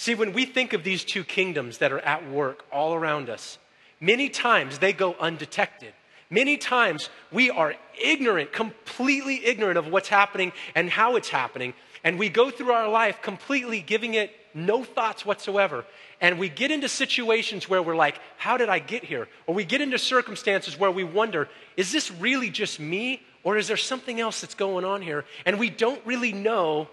See, 0.00 0.14
when 0.14 0.32
we 0.32 0.46
think 0.46 0.72
of 0.72 0.82
these 0.82 1.04
two 1.04 1.22
kingdoms 1.24 1.76
that 1.76 1.92
are 1.92 1.98
at 1.98 2.26
work 2.26 2.64
all 2.72 2.94
around 2.94 3.28
us, 3.28 3.58
many 4.00 4.30
times 4.30 4.78
they 4.78 4.94
go 4.94 5.14
undetected. 5.20 5.92
Many 6.30 6.56
times 6.56 7.10
we 7.30 7.50
are 7.50 7.74
ignorant, 8.02 8.50
completely 8.50 9.44
ignorant 9.44 9.76
of 9.76 9.88
what's 9.88 10.08
happening 10.08 10.52
and 10.74 10.88
how 10.88 11.16
it's 11.16 11.28
happening. 11.28 11.74
And 12.02 12.18
we 12.18 12.30
go 12.30 12.50
through 12.50 12.72
our 12.72 12.88
life 12.88 13.20
completely 13.20 13.82
giving 13.82 14.14
it 14.14 14.34
no 14.54 14.84
thoughts 14.84 15.26
whatsoever. 15.26 15.84
And 16.18 16.38
we 16.38 16.48
get 16.48 16.70
into 16.70 16.88
situations 16.88 17.68
where 17.68 17.82
we're 17.82 17.94
like, 17.94 18.18
how 18.38 18.56
did 18.56 18.70
I 18.70 18.78
get 18.78 19.04
here? 19.04 19.28
Or 19.46 19.54
we 19.54 19.66
get 19.66 19.82
into 19.82 19.98
circumstances 19.98 20.78
where 20.78 20.90
we 20.90 21.04
wonder, 21.04 21.46
is 21.76 21.92
this 21.92 22.10
really 22.10 22.48
just 22.48 22.80
me? 22.80 23.20
Or 23.44 23.58
is 23.58 23.68
there 23.68 23.76
something 23.76 24.18
else 24.18 24.40
that's 24.40 24.54
going 24.54 24.86
on 24.86 25.02
here? 25.02 25.26
And 25.44 25.58
we 25.58 25.68
don't 25.68 26.00
really 26.06 26.32
know 26.32 26.88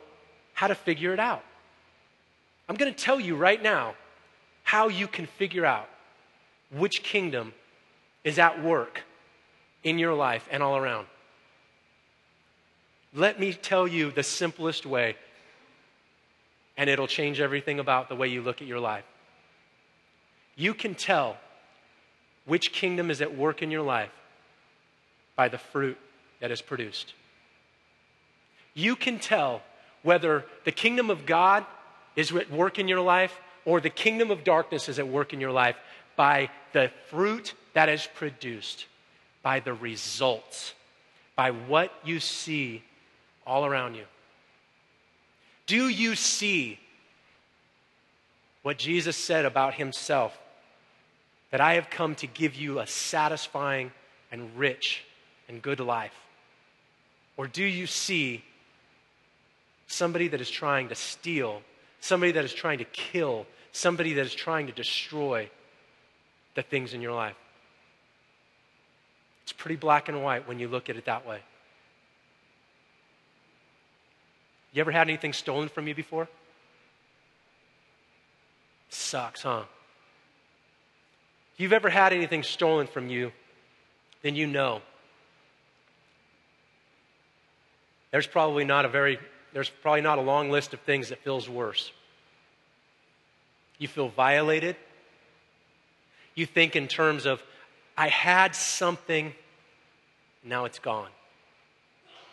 how 0.52 0.67
to 0.67 0.76
figure 0.76 1.13
it 1.13 1.22
out. 1.22 1.46
I'm 2.67 2.75
going 2.75 2.93
to 2.93 2.97
tell 2.97 3.19
you 3.19 3.36
right 3.36 3.62
now 3.62 3.95
how 4.63 4.89
you 4.89 5.08
can 5.08 5.25
figure 5.25 5.65
out 5.65 5.88
which 6.71 7.03
kingdom 7.03 7.53
is 8.23 8.38
at 8.39 8.62
work 8.62 9.03
in 9.84 9.97
your 9.97 10.13
life 10.13 10.47
and 10.51 10.62
all 10.62 10.75
around. 10.75 11.08
Let 13.13 13.39
me 13.39 13.53
tell 13.53 13.88
you 13.88 14.12
the 14.12 14.23
simplest 14.23 14.86
way, 14.86 15.15
and 16.75 16.89
it'll 16.89 17.08
change 17.08 17.39
everything 17.39 17.80
about 17.80 18.10
the 18.10 18.15
way 18.15 18.27
you 18.27 18.41
look 18.41 18.62
at 18.62 18.67
your 18.67 18.80
life. 18.80 19.06
You 20.56 20.73
can 20.73 20.93
tell 20.93 21.38
which 22.45 22.73
kingdom 22.73 23.10
is 23.10 23.21
at 23.21 23.36
work 23.36 23.62
in 23.62 23.71
your 23.71 23.82
life 23.82 24.12
by 25.36 25.47
the 25.47 25.58
fruit 25.58 25.97
that 26.41 26.51
is 26.51 26.62
produced. 26.62 27.13
You 28.73 28.95
can 28.95 29.19
tell 29.19 29.62
whether 30.03 30.45
the 30.65 30.71
kingdom 30.71 31.10
of 31.10 31.25
God 31.25 31.65
is 32.17 32.34
at 32.34 32.51
work 32.51 32.80
in 32.80 32.89
your 32.89 32.99
life 32.99 33.39
or 33.63 33.80
the 33.80 33.89
kingdom 33.89 34.32
of 34.32 34.43
darkness 34.43 34.89
is 34.89 34.99
at 34.99 35.08
work 35.08 35.32
in 35.32 35.39
your 35.39 35.51
life 35.51 35.77
by 36.17 36.49
the 36.73 36.91
fruit 37.10 37.53
that 37.73 37.88
is 37.88 38.08
produced 38.15 38.88
by 39.43 39.62
the 39.62 39.73
results, 39.73 40.73
by 41.38 41.51
what 41.51 41.93
you 42.03 42.19
see 42.19 42.84
all 43.45 43.65
around 43.65 43.95
you. 43.95 44.03
Do 45.67 45.88
you 45.88 46.15
see 46.15 46.80
what 48.63 48.77
Jesus 48.77 49.15
said 49.15 49.45
about 49.45 49.75
himself? 49.75 50.38
That 51.51 51.62
I 51.62 51.75
have 51.75 51.89
come 51.89 52.15
to 52.15 52.27
give 52.27 52.56
you 52.56 52.80
a 52.80 52.88
satisfying 52.88 53.91
and 54.32 54.58
rich 54.58 55.03
and 55.47 55.62
good 55.62 55.80
life? 55.80 56.15
Or 57.38 57.47
do 57.47 57.63
you 57.63 57.86
see 57.86 58.43
somebody 59.88 60.27
that 60.30 60.41
is 60.41 60.49
trying 60.49 60.89
to 60.89 60.95
steal, 60.95 61.62
somebody 62.00 62.32
that 62.34 62.46
is 62.46 62.54
trying 62.54 62.80
to 62.80 62.86
kill, 62.86 63.46
somebody 63.72 64.14
that 64.14 64.26
is 64.26 64.34
trying 64.34 64.68
to 64.68 64.74
destroy 64.74 65.50
the 66.56 66.62
things 66.62 66.94
in 66.94 67.02
your 67.02 67.14
life? 67.14 67.36
It's 69.44 69.54
pretty 69.54 69.78
black 69.78 70.10
and 70.10 70.24
white 70.24 70.48
when 70.48 70.60
you 70.60 70.68
look 70.68 70.90
at 70.90 70.98
it 70.98 71.06
that 71.06 71.26
way. 71.26 71.40
You 74.74 74.82
ever 74.82 74.92
had 74.92 75.08
anything 75.08 75.34
stolen 75.34 75.70
from 75.70 75.88
you 75.88 75.96
before? 75.96 76.28
Sucks, 78.90 79.42
huh? 79.44 79.64
If 81.54 81.62
you've 81.62 81.74
ever 81.74 81.90
had 81.90 82.14
anything 82.14 82.44
stolen 82.44 82.88
from 82.88 83.10
you, 83.10 83.32
then 84.22 84.36
you 84.36 84.46
know. 84.46 84.82
There's 88.12 88.28
probably 88.28 88.66
not 88.66 88.86
a 88.86 88.88
very 88.90 89.18
there's 89.58 89.72
probably 89.72 90.02
not 90.02 90.20
a 90.20 90.22
long 90.22 90.52
list 90.52 90.76
of 90.76 90.80
things 90.82 91.10
that 91.10 91.17
feels 91.24 91.50
worse. 91.50 91.91
You 93.80 93.88
feel 93.88 94.08
violated. 94.08 94.76
You 96.36 96.46
think 96.46 96.76
in 96.76 96.88
terms 96.88 97.26
of 97.26 97.41
I 97.98 98.08
had 98.10 98.56
something, 98.56 99.34
now 100.43 100.65
it's 100.65 100.78
gone. 100.78 101.10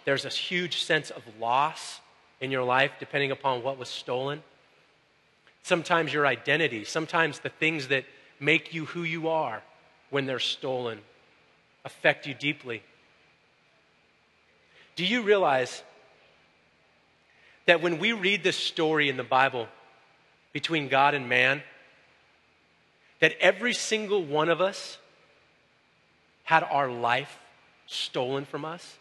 There's 0.04 0.26
a 0.26 0.28
huge 0.28 0.84
sense 0.84 1.08
of 1.08 1.22
loss 1.40 2.02
in 2.42 2.50
your 2.50 2.62
life 2.62 2.92
depending 3.00 3.30
upon 3.30 3.62
what 3.62 3.78
was 3.78 3.88
stolen. 3.88 4.42
Sometimes 5.62 6.12
your 6.12 6.26
identity, 6.26 6.84
sometimes 6.84 7.38
the 7.38 7.48
things 7.48 7.88
that 7.88 8.04
make 8.38 8.74
you 8.74 8.84
who 8.84 9.02
you 9.02 9.30
are 9.30 9.62
when 10.10 10.26
they're 10.26 10.38
stolen 10.38 10.98
affect 11.86 12.26
you 12.26 12.34
deeply. 12.34 12.82
Do 14.94 15.06
you 15.06 15.22
realize 15.22 15.82
that 17.66 17.80
when 17.80 17.98
we 17.98 18.12
read 18.12 18.42
this 18.42 18.56
story 18.56 19.08
in 19.08 19.16
the 19.16 19.24
Bible 19.24 19.68
between 20.52 20.88
God 20.88 21.14
and 21.14 21.28
man, 21.28 21.62
that 23.20 23.34
every 23.40 23.72
single 23.72 24.22
one 24.24 24.48
of 24.48 24.60
us 24.60 24.98
had 26.44 26.62
our 26.62 26.90
life 26.90 27.38
stolen 27.86 28.44
from 28.44 28.64
us. 28.64 28.98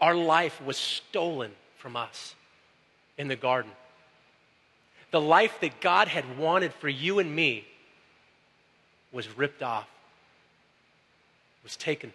Our 0.00 0.14
life 0.14 0.60
was 0.62 0.76
stolen 0.76 1.52
from 1.78 1.96
us 1.96 2.34
in 3.16 3.28
the 3.28 3.36
garden. 3.36 3.70
The 5.12 5.20
life 5.20 5.60
that 5.60 5.80
God 5.80 6.08
had 6.08 6.38
wanted 6.38 6.74
for 6.74 6.88
you 6.88 7.20
and 7.20 7.34
me 7.34 7.64
was 9.12 9.28
ripped 9.38 9.62
off, 9.62 9.88
was 11.62 11.76
taken. 11.76 12.12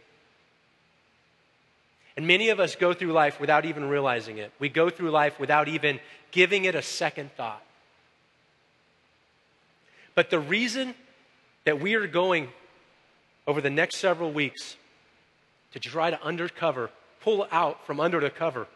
And 2.20 2.28
many 2.28 2.50
of 2.50 2.60
us 2.60 2.76
go 2.76 2.94
through 2.94 3.14
life 3.14 3.40
without 3.40 3.64
even 3.64 3.88
realizing 3.88 4.40
it. 4.40 4.52
We 4.60 4.68
go 4.68 4.90
through 4.90 5.10
life 5.10 5.40
without 5.40 5.70
even 5.70 6.02
giving 6.32 6.66
it 6.66 6.76
a 6.76 6.82
second 6.82 7.32
thought. 7.38 7.64
But 10.16 10.30
the 10.30 10.38
reason 10.38 10.96
that 11.64 11.80
we 11.80 11.96
are 11.96 12.08
going 12.08 12.50
over 13.48 13.62
the 13.62 13.70
next 13.70 14.00
several 14.00 14.34
weeks 14.34 14.76
to 15.72 15.80
try 15.80 16.10
to 16.10 16.22
undercover, 16.22 16.90
pull 17.22 17.48
out 17.54 17.86
from 17.88 18.02
under 18.02 18.20
the 18.20 18.30
cover 18.30 18.68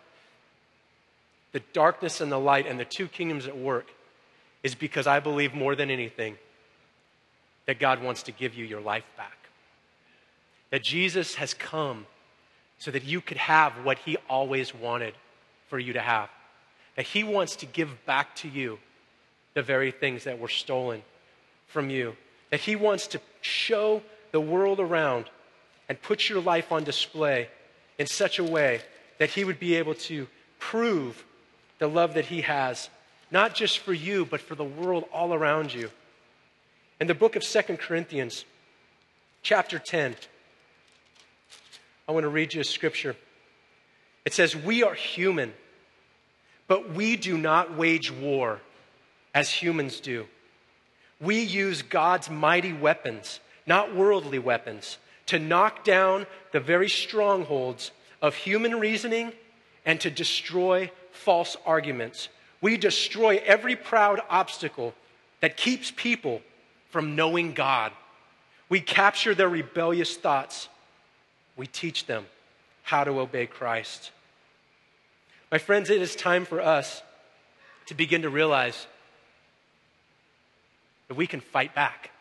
the 1.52 1.60
darkness 1.74 2.22
and 2.22 2.32
the 2.32 2.40
light 2.40 2.66
and 2.66 2.80
the 2.80 2.86
two 2.86 3.10
kingdoms 3.10 3.46
at 3.46 3.58
work 3.58 3.88
is 4.64 4.74
because 4.74 5.06
I 5.06 5.20
believe 5.20 5.54
more 5.54 5.76
than 5.76 5.92
anything 5.92 6.38
that 7.66 7.78
God 7.78 8.02
wants 8.02 8.24
to 8.24 8.32
give 8.32 8.54
you 8.54 8.64
your 8.64 8.80
life 8.80 9.04
back. 9.18 9.38
That 10.72 10.82
Jesus 10.82 11.36
has 11.36 11.54
come 11.54 12.06
so 12.84 12.92
that 12.92 13.06
you 13.06 13.22
could 13.22 13.38
have 13.38 13.72
what 13.86 13.98
he 14.00 14.18
always 14.30 14.76
wanted 14.76 15.14
for 15.70 15.80
you 15.80 15.94
to 15.94 16.02
have. 16.02 16.28
That 16.98 17.06
he 17.06 17.24
wants 17.24 17.56
to 17.58 17.66
give 17.66 18.06
back 18.06 18.36
to 18.38 18.50
you 18.50 18.78
the 19.54 19.62
very 19.62 19.90
things 19.90 20.26
that 20.26 20.38
were 20.38 20.50
stolen 20.50 21.02
from 21.68 21.90
you. 21.90 22.18
That 22.50 22.60
he 22.60 22.76
wants 22.76 23.08
to 23.08 23.22
show 23.40 24.02
the 24.34 24.42
world 24.42 24.82
around 24.82 25.30
and 25.88 26.02
put 26.02 26.28
your 26.28 26.42
life 26.42 26.74
on 26.74 26.84
display 26.84 27.48
in 28.00 28.06
such 28.06 28.38
a 28.38 28.44
way 28.44 28.82
that 29.18 29.30
he 29.30 29.46
would 29.46 29.62
be 29.62 29.76
able 29.76 29.96
to 29.96 30.28
prove 30.60 31.24
the 31.80 31.88
love 31.88 32.16
that 32.16 32.26
he 32.26 32.42
has, 32.42 32.90
not 33.32 33.56
just 33.56 33.80
for 33.80 33.94
you, 33.94 34.26
but 34.26 34.42
for 34.42 34.56
the 34.56 34.66
world 34.66 35.06
all 35.14 35.34
around 35.34 35.74
you. 35.74 35.90
In 37.00 37.08
the 37.08 37.16
book 37.16 37.38
of 37.38 37.46
Second 37.46 37.80
Corinthians, 37.80 38.44
chapter 39.42 39.80
10, 39.80 40.18
I 42.08 42.12
want 42.12 42.24
to 42.24 42.30
read 42.30 42.54
you 42.54 42.62
a 42.62 42.66
scripture. 42.66 43.16
It 44.26 44.34
says, 44.34 44.56
We 44.56 44.84
are 44.84 44.94
human, 44.94 45.54
but 46.68 46.92
we 46.94 47.16
do 47.16 47.38
not 47.38 47.78
wage 47.78 48.12
war 48.12 48.60
as 49.34 49.50
humans 49.50 50.00
do. 50.00 50.26
We 51.20 51.42
use 51.42 51.82
God's 51.82 52.30
mighty 52.30 52.74
weapons, 52.74 53.40
not 53.66 53.96
worldly 53.96 54.40
weapons, 54.40 54.98
to 55.28 55.40
knock 55.40 55.84
down 55.84 56.26
the 56.52 56.60
very 56.60 56.90
strongholds 56.90 57.92
of 58.22 58.36
human 58.36 58.80
reasoning 58.80 59.32
and 59.86 60.00
to 60.02 60.10
destroy 60.10 60.92
false 61.12 61.56
arguments. 61.66 62.30
We 62.62 62.78
destroy 62.78 63.42
every 63.46 63.76
proud 63.76 64.22
obstacle 64.30 64.94
that 65.42 65.58
keeps 65.58 65.92
people 65.92 66.42
from 66.90 67.16
knowing 67.16 67.54
God. 67.54 67.92
We 68.70 68.80
capture 68.80 69.36
their 69.36 69.50
rebellious 69.50 70.16
thoughts. 70.16 70.70
We 71.56 71.68
teach 71.68 72.06
them 72.06 72.26
how 72.84 73.04
to 73.04 73.20
obey 73.20 73.46
Christ. 73.46 74.12
My 75.52 75.58
friends, 75.58 75.90
it 75.90 76.02
is 76.02 76.16
time 76.16 76.46
for 76.46 76.62
us 76.62 77.02
to 77.88 77.94
begin 77.94 78.24
to 78.24 78.30
realize 78.30 78.88
that 81.08 81.16
we 81.16 81.28
can 81.28 81.42
fight 81.42 81.76
back. 81.76 82.12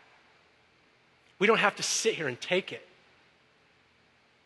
We 1.39 1.47
don't 1.47 1.59
have 1.59 1.77
to 1.77 1.83
sit 1.83 2.15
here 2.15 2.29
and 2.29 2.41
take 2.41 2.73
it. 2.73 2.87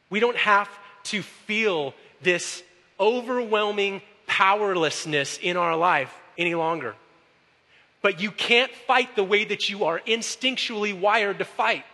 We 0.08 0.20
don't 0.20 0.36
have 0.36 0.68
to 1.04 1.22
feel 1.22 1.94
this 2.22 2.62
overwhelming 2.98 4.02
powerlessness 4.26 5.38
in 5.42 5.56
our 5.56 5.76
life 5.76 6.12
any 6.38 6.54
longer. 6.54 6.94
But 8.02 8.20
you 8.20 8.30
can't 8.30 8.70
fight 8.86 9.16
the 9.16 9.24
way 9.24 9.44
that 9.44 9.68
you 9.68 9.84
are 9.84 10.00
instinctually 10.00 10.98
wired 10.98 11.38
to 11.38 11.44
fight. 11.44 11.84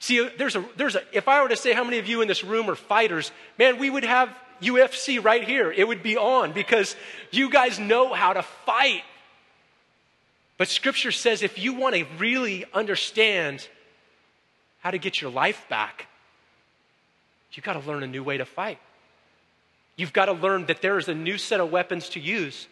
See, 0.00 0.26
there's 0.38 0.56
a, 0.56 0.64
there's 0.76 0.96
a, 0.96 1.02
if 1.12 1.28
I 1.28 1.42
were 1.42 1.48
to 1.50 1.56
say 1.56 1.72
how 1.72 1.84
many 1.84 1.98
of 1.98 2.06
you 2.06 2.22
in 2.22 2.28
this 2.28 2.42
room 2.42 2.68
are 2.70 2.74
fighters, 2.74 3.30
man, 3.58 3.78
we 3.78 3.90
would 3.90 4.04
have 4.04 4.34
UFC 4.60 5.22
right 5.22 5.44
here. 5.44 5.70
It 5.70 5.86
would 5.86 6.02
be 6.02 6.16
on 6.16 6.52
because 6.52 6.96
you 7.30 7.50
guys 7.50 7.78
know 7.78 8.12
how 8.12 8.32
to 8.32 8.42
fight. 8.42 9.02
But 10.56 10.68
scripture 10.68 11.12
says 11.12 11.42
if 11.42 11.58
you 11.58 11.74
want 11.74 11.94
to 11.94 12.06
really 12.18 12.64
understand 12.72 13.66
how 14.80 14.90
to 14.90 14.98
get 14.98 15.20
your 15.20 15.30
life 15.30 15.66
back, 15.68 16.06
you've 17.52 17.64
got 17.64 17.74
to 17.74 17.86
learn 17.86 18.02
a 18.02 18.06
new 18.06 18.24
way 18.24 18.38
to 18.38 18.46
fight. 18.46 18.78
You've 19.96 20.14
got 20.14 20.26
to 20.26 20.32
learn 20.32 20.64
that 20.66 20.80
there 20.80 20.96
is 20.96 21.08
a 21.08 21.14
new 21.14 21.36
set 21.36 21.60
of 21.60 21.70
weapons 21.70 22.08
to 22.10 22.20
use, 22.20 22.68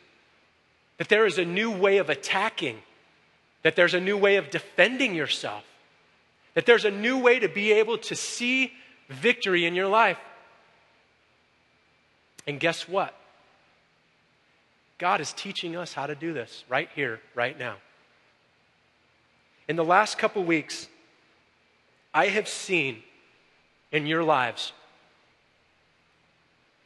that 0.97 1.11
there 1.11 1.27
is 1.27 1.37
a 1.37 1.45
new 1.45 1.71
way 1.71 1.99
of 1.99 2.09
attacking, 2.09 2.79
that 3.63 3.77
there's 3.77 3.93
a 3.93 4.01
new 4.01 4.17
way 4.17 4.37
of 4.37 4.49
defending 4.49 5.15
yourself, 5.15 5.65
that 6.55 6.67
there's 6.67 6.85
a 6.85 6.91
new 6.91 7.19
way 7.19 7.39
to 7.39 7.49
be 7.49 7.73
able 7.73 7.99
to 7.99 8.15
see 8.15 8.73
victory 9.09 9.65
in 9.65 9.75
your 9.75 9.89
life. 9.89 10.19
And 12.47 12.59
guess 12.59 12.89
what? 12.89 13.15
God 14.99 15.21
is 15.21 15.33
teaching 15.33 15.77
us 15.77 15.93
how 15.93 16.07
to 16.07 16.15
do 16.15 16.33
this 16.33 16.65
right 16.69 16.89
here, 16.95 17.21
right 17.35 17.59
now. 17.59 17.77
In 19.69 19.77
the 19.77 19.85
last 19.85 20.19
couple 20.19 20.43
weeks, 20.43 20.89
I 22.13 22.27
have 22.27 22.49
seen 22.49 23.03
in 23.93 24.07
your 24.07 24.25
lives 24.25 24.73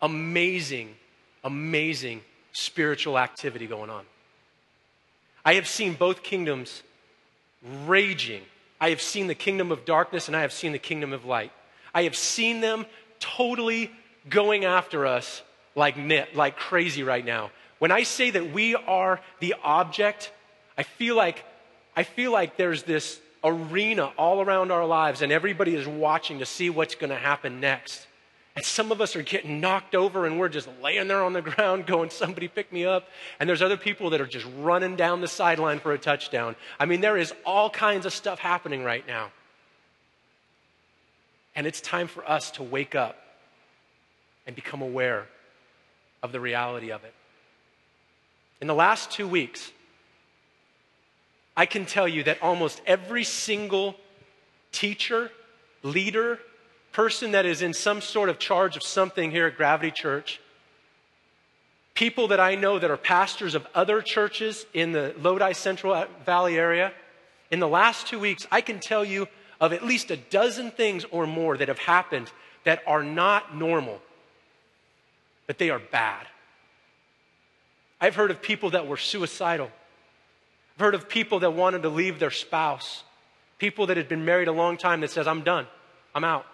amazing, 0.03 0.95
amazing 1.45 2.21
spiritual 2.53 3.19
activity 3.19 3.67
going 3.67 3.89
on. 3.89 4.05
I 5.45 5.55
have 5.55 5.67
seen 5.67 5.95
both 5.95 6.23
kingdoms 6.23 6.83
raging. 7.87 8.43
I 8.83 8.91
have 8.91 9.01
seen 9.01 9.29
the 9.29 9.37
kingdom 9.37 9.71
of 9.71 9.85
darkness 9.85 10.27
and 10.27 10.37
I 10.37 10.41
have 10.41 10.53
seen 10.53 10.73
the 10.73 10.79
kingdom 10.79 11.13
of 11.13 11.25
light. 11.25 11.53
I 11.95 12.03
have 12.03 12.17
seen 12.17 12.61
them 12.61 12.85
totally 13.21 13.93
going 14.29 14.65
after 14.65 15.07
us 15.07 15.41
like, 15.77 15.95
like 16.35 16.57
crazy 16.57 17.05
right 17.05 17.25
now. 17.25 17.53
When 17.79 17.93
I 17.93 18.03
say 18.03 18.31
that 18.31 18.53
we 18.53 18.75
are 18.75 19.21
the 19.39 19.55
object, 19.63 20.33
I 20.77 20.83
feel 20.83 21.15
like, 21.15 21.45
I 21.95 22.03
feel 22.03 22.33
like 22.33 22.57
there's 22.57 22.83
this 22.83 23.21
arena 23.45 24.07
all 24.19 24.41
around 24.41 24.73
our 24.73 24.85
lives 24.85 25.23
and 25.23 25.31
everybody 25.31 25.77
is 25.77 25.87
watching 25.87 26.41
to 26.41 26.47
see 26.47 26.69
what's 26.69 26.97
going 26.97 27.11
to 27.11 27.17
happen 27.17 27.61
next. 27.61 28.09
And 28.55 28.65
some 28.65 28.93
of 28.93 29.01
us 29.01 29.17
are 29.17 29.23
getting 29.23 29.61
knocked 29.61 29.95
over 29.95 30.27
and 30.27 30.39
we're 30.39 30.51
just 30.51 30.69
laying 30.83 31.09
there 31.09 31.23
on 31.23 31.33
the 31.33 31.41
ground 31.41 31.87
going, 31.87 32.11
somebody 32.11 32.49
pick 32.49 32.71
me 32.71 32.85
up. 32.85 33.09
And 33.41 33.49
there's 33.49 33.63
other 33.63 33.79
people 33.79 34.11
that 34.11 34.21
are 34.21 34.27
just 34.27 34.47
running 34.59 34.95
down 34.95 35.23
the 35.23 35.29
sideline 35.29 35.79
for 35.79 35.93
a 35.93 35.99
touchdown. 35.99 36.55
I 36.79 36.85
mean, 36.85 37.01
there 37.01 37.17
is 37.17 37.33
all 37.47 37.71
kinds 37.71 38.05
of 38.05 38.13
stuff 38.13 38.39
happening 38.39 38.85
right 38.85 39.07
now. 39.07 39.31
And 41.55 41.67
it's 41.67 41.81
time 41.81 42.09
for 42.09 42.29
us 42.29 42.51
to 42.53 42.63
wake 42.63 42.95
up 42.95 43.17
and 44.47 44.55
become 44.55 44.83
aware 44.83 45.27
of 46.23 46.33
the 46.33 46.41
reality 46.41 46.93
of 46.93 47.05
it. 47.05 47.15
In 48.61 48.67
the 48.67 48.75
last 48.75 49.11
two 49.11 49.27
weeks, 49.27 49.73
I 51.57 51.67
can 51.67 51.87
tell 51.87 52.09
you 52.09 52.23
that 52.25 52.43
almost 52.43 52.81
every 52.87 53.25
single 53.25 53.97
teacher, 54.73 55.31
leader, 55.83 56.39
person 56.93 57.33
that 57.33 57.47
is 57.47 57.63
in 57.63 57.73
some 57.73 58.01
sort 58.01 58.29
of 58.29 58.39
charge 58.39 58.77
of 58.77 58.83
something 58.83 59.31
here 59.31 59.47
at 59.47 59.57
Gravity 59.57 59.91
Church, 59.91 60.41
people 61.95 62.29
that 62.29 62.41
I 62.41 62.55
know 62.55 62.79
that 62.79 62.91
are 62.91 62.97
pastors 62.97 63.55
of 63.55 63.67
other 63.75 64.03
churches 64.03 64.67
in 64.73 64.93
the 64.93 65.15
Lodi 65.21 65.53
Central 65.53 66.07
Valley 66.25 66.59
area, 66.59 66.93
in 67.51 67.61
the 67.61 67.69
last 67.69 68.07
two 68.07 68.19
weeks, 68.19 68.47
I 68.51 68.61
can 68.61 68.81
tell 68.81 69.05
you 69.05 69.29
of 69.61 69.73
at 69.73 69.85
least 69.85 70.11
a 70.11 70.17
dozen 70.17 70.71
things 70.71 71.05
or 71.11 71.27
more 71.27 71.57
that 71.57 71.69
have 71.69 71.79
happened 71.79 72.31
that 72.65 72.83
are 72.87 73.03
not 73.03 73.57
normal, 73.57 74.01
but 75.47 75.59
they 75.59 75.71
are 75.71 75.79
bad. 75.79 76.27
I've 78.01 78.17
heard 78.17 78.31
of 78.31 78.43
people 78.43 78.71
that 78.71 78.87
were 78.87 78.97
suicidal. 78.97 79.71
I've 80.77 80.81
heard 80.81 80.95
of 80.95 81.09
people 81.09 81.41
that 81.41 81.53
wanted 81.53 81.83
to 81.83 81.89
leave 81.89 82.19
their 82.19 82.31
spouse. 82.31 83.05
People 83.59 83.87
that 83.87 83.97
had 83.97 84.09
been 84.09 84.25
married 84.25 84.49
a 84.49 84.53
long 84.53 84.77
time 84.77 85.03
that 85.03 85.11
says, 85.11 85.29
I'm 85.29 85.43
done. 85.43 85.67
I'm 86.15 86.25
out. 86.25 86.47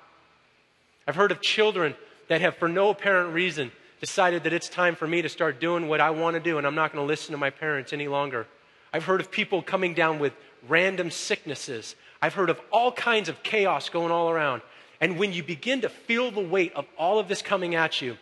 I've 1.09 1.17
heard 1.17 1.33
of 1.33 1.41
children 1.41 1.95
that 2.29 2.43
have, 2.43 2.59
for 2.59 2.69
no 2.69 2.91
apparent 2.91 3.33
reason, 3.33 3.73
decided 3.99 4.45
that 4.45 4.53
it's 4.53 4.69
time 4.69 4.95
for 4.95 5.07
me 5.07 5.23
to 5.23 5.29
start 5.31 5.59
doing 5.59 5.89
what 5.89 6.03
I 6.03 6.11
want 6.11 6.35
to 6.35 6.41
do 6.41 6.59
and 6.59 6.67
I'm 6.67 6.75
not 6.75 6.93
going 6.93 7.03
to 7.03 7.09
listen 7.09 7.33
to 7.33 7.39
my 7.39 7.49
parents 7.49 7.95
any 7.95 8.09
longer. 8.09 8.47
I've 8.93 9.05
heard 9.05 9.23
of 9.23 9.31
people 9.31 9.63
coming 9.63 9.95
down 9.95 10.19
with 10.19 10.35
random 10.69 11.11
sicknesses. 11.11 11.97
I've 12.21 12.35
heard 12.35 12.51
of 12.51 12.61
all 12.71 12.93
kinds 12.93 13.31
of 13.31 13.43
chaos 13.43 13.89
going 13.89 14.13
all 14.13 14.29
around. 14.29 14.61
And 15.01 15.19
when 15.19 15.33
you 15.33 15.43
begin 15.43 15.81
to 15.81 15.89
feel 15.89 16.31
the 16.31 16.45
weight 16.45 16.75
of 16.75 16.85
all 16.99 17.19
of 17.19 17.27
this 17.27 17.41
coming 17.41 17.75
at 17.75 18.03
you, 18.03 18.19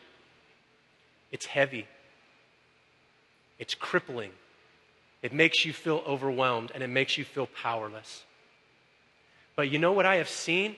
it's 1.32 1.46
heavy. 1.46 1.88
It's 3.58 3.74
crippling. 3.74 4.30
It 5.22 5.32
makes 5.32 5.64
you 5.64 5.72
feel 5.72 6.04
overwhelmed 6.06 6.70
and 6.72 6.84
it 6.84 6.88
makes 6.88 7.18
you 7.18 7.24
feel 7.24 7.48
powerless. 7.48 8.22
But 9.56 9.70
you 9.70 9.80
know 9.80 9.92
what 9.92 10.06
I 10.06 10.16
have 10.16 10.28
seen? 10.28 10.76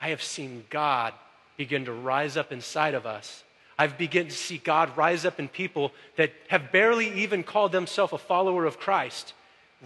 I 0.00 0.08
have 0.08 0.22
seen 0.22 0.64
God 0.70 1.12
begin 1.56 1.84
to 1.86 1.92
rise 1.92 2.36
up 2.36 2.52
inside 2.52 2.94
of 2.94 3.06
us. 3.06 3.42
I've 3.78 3.98
begun 3.98 4.26
to 4.26 4.30
see 4.32 4.58
God 4.58 4.96
rise 4.96 5.24
up 5.24 5.38
in 5.38 5.48
people 5.48 5.92
that 6.16 6.32
have 6.48 6.72
barely 6.72 7.22
even 7.22 7.44
called 7.44 7.72
themselves 7.72 8.12
a 8.12 8.18
follower 8.18 8.64
of 8.64 8.78
Christ, 8.78 9.34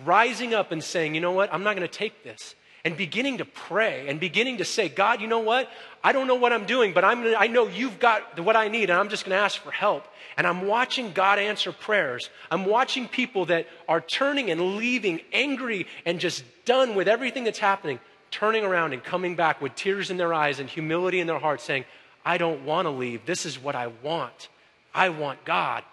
rising 0.05 0.55
up 0.55 0.73
and 0.73 0.83
saying, 0.83 1.15
you 1.15 1.21
know 1.21 1.33
what, 1.33 1.53
I'm 1.53 1.63
not 1.63 1.77
going 1.77 1.87
to 1.87 1.95
take 1.95 2.25
this. 2.25 2.55
And 2.85 2.97
beginning 2.97 3.39
to 3.39 3.45
pray 3.45 4.09
and 4.09 4.19
beginning 4.19 4.59
to 4.59 4.65
say, 4.65 4.89
God, 4.89 5.21
you 5.21 5.29
know 5.29 5.39
what? 5.39 5.71
I 6.03 6.13
don't 6.13 6.27
know 6.27 6.35
what 6.35 6.53
I'm 6.53 6.65
doing, 6.65 6.93
but 6.93 7.05
I'm 7.05 7.35
I 7.39 7.47
know 7.47 7.69
you've 7.69 8.01
got 8.01 8.41
what 8.41 8.57
I 8.57 8.67
need, 8.69 8.91
and 8.91 8.99
I'm 8.99 9.09
just 9.09 9.25
going 9.25 9.37
to 9.37 9.43
ask 9.43 9.61
for 9.61 9.71
help. 9.71 10.05
And 10.37 10.49
I'm 10.49 10.67
watching 10.67 11.13
God 11.13 11.39
answer 11.39 11.71
prayers. 11.71 12.29
I'm 12.51 12.65
watching 12.65 13.07
people 13.07 13.47
that 13.47 13.69
are 13.89 14.01
turning 14.01 14.51
and 14.51 14.77
leaving 14.77 15.21
angry 15.33 15.87
and 16.05 16.19
just 16.19 16.43
done 16.65 16.97
with 16.97 17.07
everything 17.07 17.45
that's 17.45 17.61
happening 17.61 18.01
turning 18.43 18.65
around 18.65 18.93
and 18.93 19.05
coming 19.05 19.37
back 19.37 19.63
with 19.63 19.73
tears 19.77 20.11
in 20.11 20.17
their 20.17 20.35
eyes 20.35 20.59
and 20.59 20.69
humility 20.69 21.21
in 21.21 21.29
their 21.29 21.39
hearts, 21.39 21.63
saying, 21.63 21.85
I 22.25 22.39
don't 22.39 22.65
want 22.65 22.87
to 22.87 22.91
leave. 22.91 23.25
This 23.25 23.47
is 23.47 23.57
what 23.57 23.77
I 23.77 23.87
want. 24.03 24.49
I 24.93 25.11
want 25.11 25.45
God. 25.45 25.85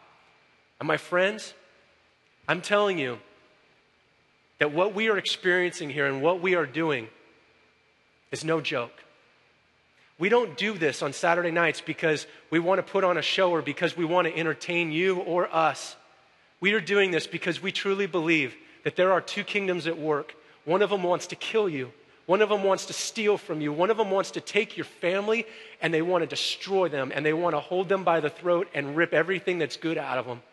And 0.79 0.87
my 0.87 0.97
friends, 0.97 1.53
I'm 2.47 2.61
telling 2.61 2.97
you 2.97 3.19
that 4.57 4.73
what 4.73 4.95
we 4.95 5.09
are 5.09 5.17
experiencing 5.19 5.91
here 5.91 6.07
and 6.07 6.23
what 6.23 6.41
we 6.41 6.55
are 6.55 6.65
doing 6.65 7.07
is 8.31 8.43
no 8.43 8.61
joke. 8.61 9.03
We 10.17 10.27
don't 10.27 10.57
do 10.57 10.75
this 10.75 11.03
on 11.03 11.13
Saturday 11.13 11.51
nights 11.51 11.81
because 11.81 12.25
we 12.49 12.57
want 12.57 12.79
to 12.79 12.91
put 12.91 13.03
on 13.03 13.15
a 13.19 13.21
show 13.21 13.51
or 13.51 13.61
because 13.61 13.95
we 13.95 14.05
want 14.05 14.27
to 14.27 14.35
entertain 14.35 14.91
you 14.91 15.19
or 15.19 15.53
us. 15.55 15.95
We 16.61 16.73
are 16.73 16.81
doing 16.81 17.11
this 17.11 17.27
because 17.27 17.61
we 17.61 17.71
truly 17.71 18.07
believe 18.07 18.55
that 18.85 18.95
there 18.95 19.11
are 19.11 19.21
two 19.21 19.43
kingdoms 19.43 19.85
at 19.85 19.99
work. 19.99 20.33
One 20.65 20.81
of 20.81 20.89
them 20.89 21.03
wants 21.03 21.27
to 21.27 21.35
kill 21.35 21.69
you, 21.69 21.91
one 22.29 22.43
of 22.43 22.49
them 22.49 22.61
wants 22.61 22.85
to 22.85 22.93
steal 22.93 23.39
from 23.39 23.59
you, 23.59 23.73
one 23.73 23.89
of 23.89 23.97
them 23.97 24.11
wants 24.11 24.29
to 24.29 24.39
take 24.39 24.77
your 24.77 24.85
family 24.85 25.47
and 25.81 25.91
they 25.91 26.03
want 26.03 26.21
to 26.21 26.27
destroy 26.27 26.87
them 26.87 27.11
and 27.11 27.25
they 27.25 27.33
want 27.33 27.55
to 27.55 27.59
hold 27.59 27.89
them 27.89 28.03
by 28.03 28.19
the 28.19 28.29
throat 28.29 28.67
and 28.75 28.95
rip 28.95 29.15
everything 29.15 29.57
that's 29.57 29.77
good 29.77 29.97
out 29.97 30.19
of 30.19 30.27
them. 30.27 30.43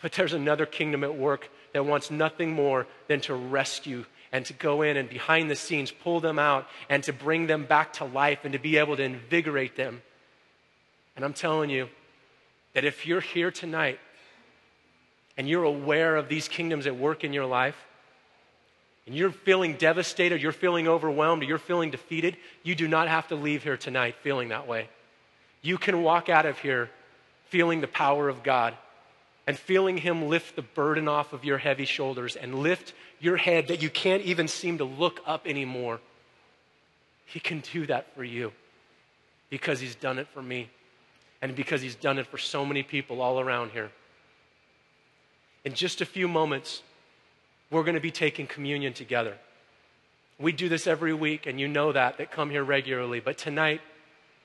But 0.00 0.12
there's 0.12 0.32
another 0.32 0.66
kingdom 0.66 1.02
at 1.02 1.16
work 1.16 1.50
that 1.72 1.84
wants 1.84 2.08
nothing 2.08 2.52
more 2.52 2.86
than 3.08 3.20
to 3.22 3.34
rescue 3.34 4.04
and 4.30 4.46
to 4.46 4.52
go 4.52 4.82
in 4.82 4.96
and 4.96 5.10
behind 5.10 5.50
the 5.50 5.56
scenes 5.56 5.90
pull 5.90 6.20
them 6.20 6.38
out 6.38 6.68
and 6.88 7.02
to 7.02 7.12
bring 7.12 7.48
them 7.48 7.64
back 7.64 7.94
to 7.94 8.04
life 8.04 8.44
and 8.44 8.52
to 8.52 8.60
be 8.60 8.76
able 8.76 8.96
to 8.96 9.02
invigorate 9.02 9.74
them. 9.74 10.02
And 11.16 11.24
I'm 11.24 11.34
telling 11.34 11.70
you 11.70 11.88
that 12.74 12.84
if 12.84 13.06
you're 13.06 13.20
here 13.20 13.50
tonight 13.50 13.98
and 15.36 15.48
you're 15.48 15.64
aware 15.64 16.14
of 16.14 16.28
these 16.28 16.46
kingdoms 16.46 16.86
at 16.86 16.94
work 16.94 17.24
in 17.24 17.32
your 17.32 17.46
life, 17.46 17.74
and 19.10 19.18
you're 19.18 19.32
feeling 19.32 19.74
devastated, 19.74 20.40
you're 20.40 20.52
feeling 20.52 20.86
overwhelmed, 20.86 21.42
you're 21.42 21.58
feeling 21.58 21.90
defeated, 21.90 22.36
you 22.62 22.76
do 22.76 22.86
not 22.86 23.08
have 23.08 23.26
to 23.26 23.34
leave 23.34 23.64
here 23.64 23.76
tonight 23.76 24.14
feeling 24.22 24.50
that 24.50 24.68
way. 24.68 24.88
You 25.62 25.78
can 25.78 26.04
walk 26.04 26.28
out 26.28 26.46
of 26.46 26.60
here 26.60 26.88
feeling 27.48 27.80
the 27.80 27.88
power 27.88 28.28
of 28.28 28.44
God 28.44 28.72
and 29.48 29.58
feeling 29.58 29.96
Him 29.96 30.28
lift 30.28 30.54
the 30.54 30.62
burden 30.62 31.08
off 31.08 31.32
of 31.32 31.44
your 31.44 31.58
heavy 31.58 31.86
shoulders 31.86 32.36
and 32.36 32.60
lift 32.60 32.94
your 33.18 33.36
head 33.36 33.66
that 33.66 33.82
you 33.82 33.90
can't 33.90 34.22
even 34.22 34.46
seem 34.46 34.78
to 34.78 34.84
look 34.84 35.18
up 35.26 35.44
anymore. 35.44 35.98
He 37.26 37.40
can 37.40 37.64
do 37.72 37.86
that 37.86 38.14
for 38.14 38.22
you 38.22 38.52
because 39.48 39.80
He's 39.80 39.96
done 39.96 40.20
it 40.20 40.28
for 40.28 40.40
me 40.40 40.70
and 41.42 41.56
because 41.56 41.82
He's 41.82 41.96
done 41.96 42.16
it 42.20 42.28
for 42.28 42.38
so 42.38 42.64
many 42.64 42.84
people 42.84 43.20
all 43.20 43.40
around 43.40 43.72
here. 43.72 43.90
In 45.64 45.74
just 45.74 46.00
a 46.00 46.06
few 46.06 46.28
moments, 46.28 46.84
we're 47.70 47.84
going 47.84 47.94
to 47.94 48.00
be 48.00 48.10
taking 48.10 48.46
communion 48.46 48.92
together. 48.92 49.36
We 50.38 50.52
do 50.52 50.68
this 50.68 50.86
every 50.86 51.12
week, 51.14 51.46
and 51.46 51.60
you 51.60 51.68
know 51.68 51.92
that, 51.92 52.18
that 52.18 52.30
come 52.30 52.50
here 52.50 52.64
regularly. 52.64 53.20
But 53.20 53.38
tonight, 53.38 53.80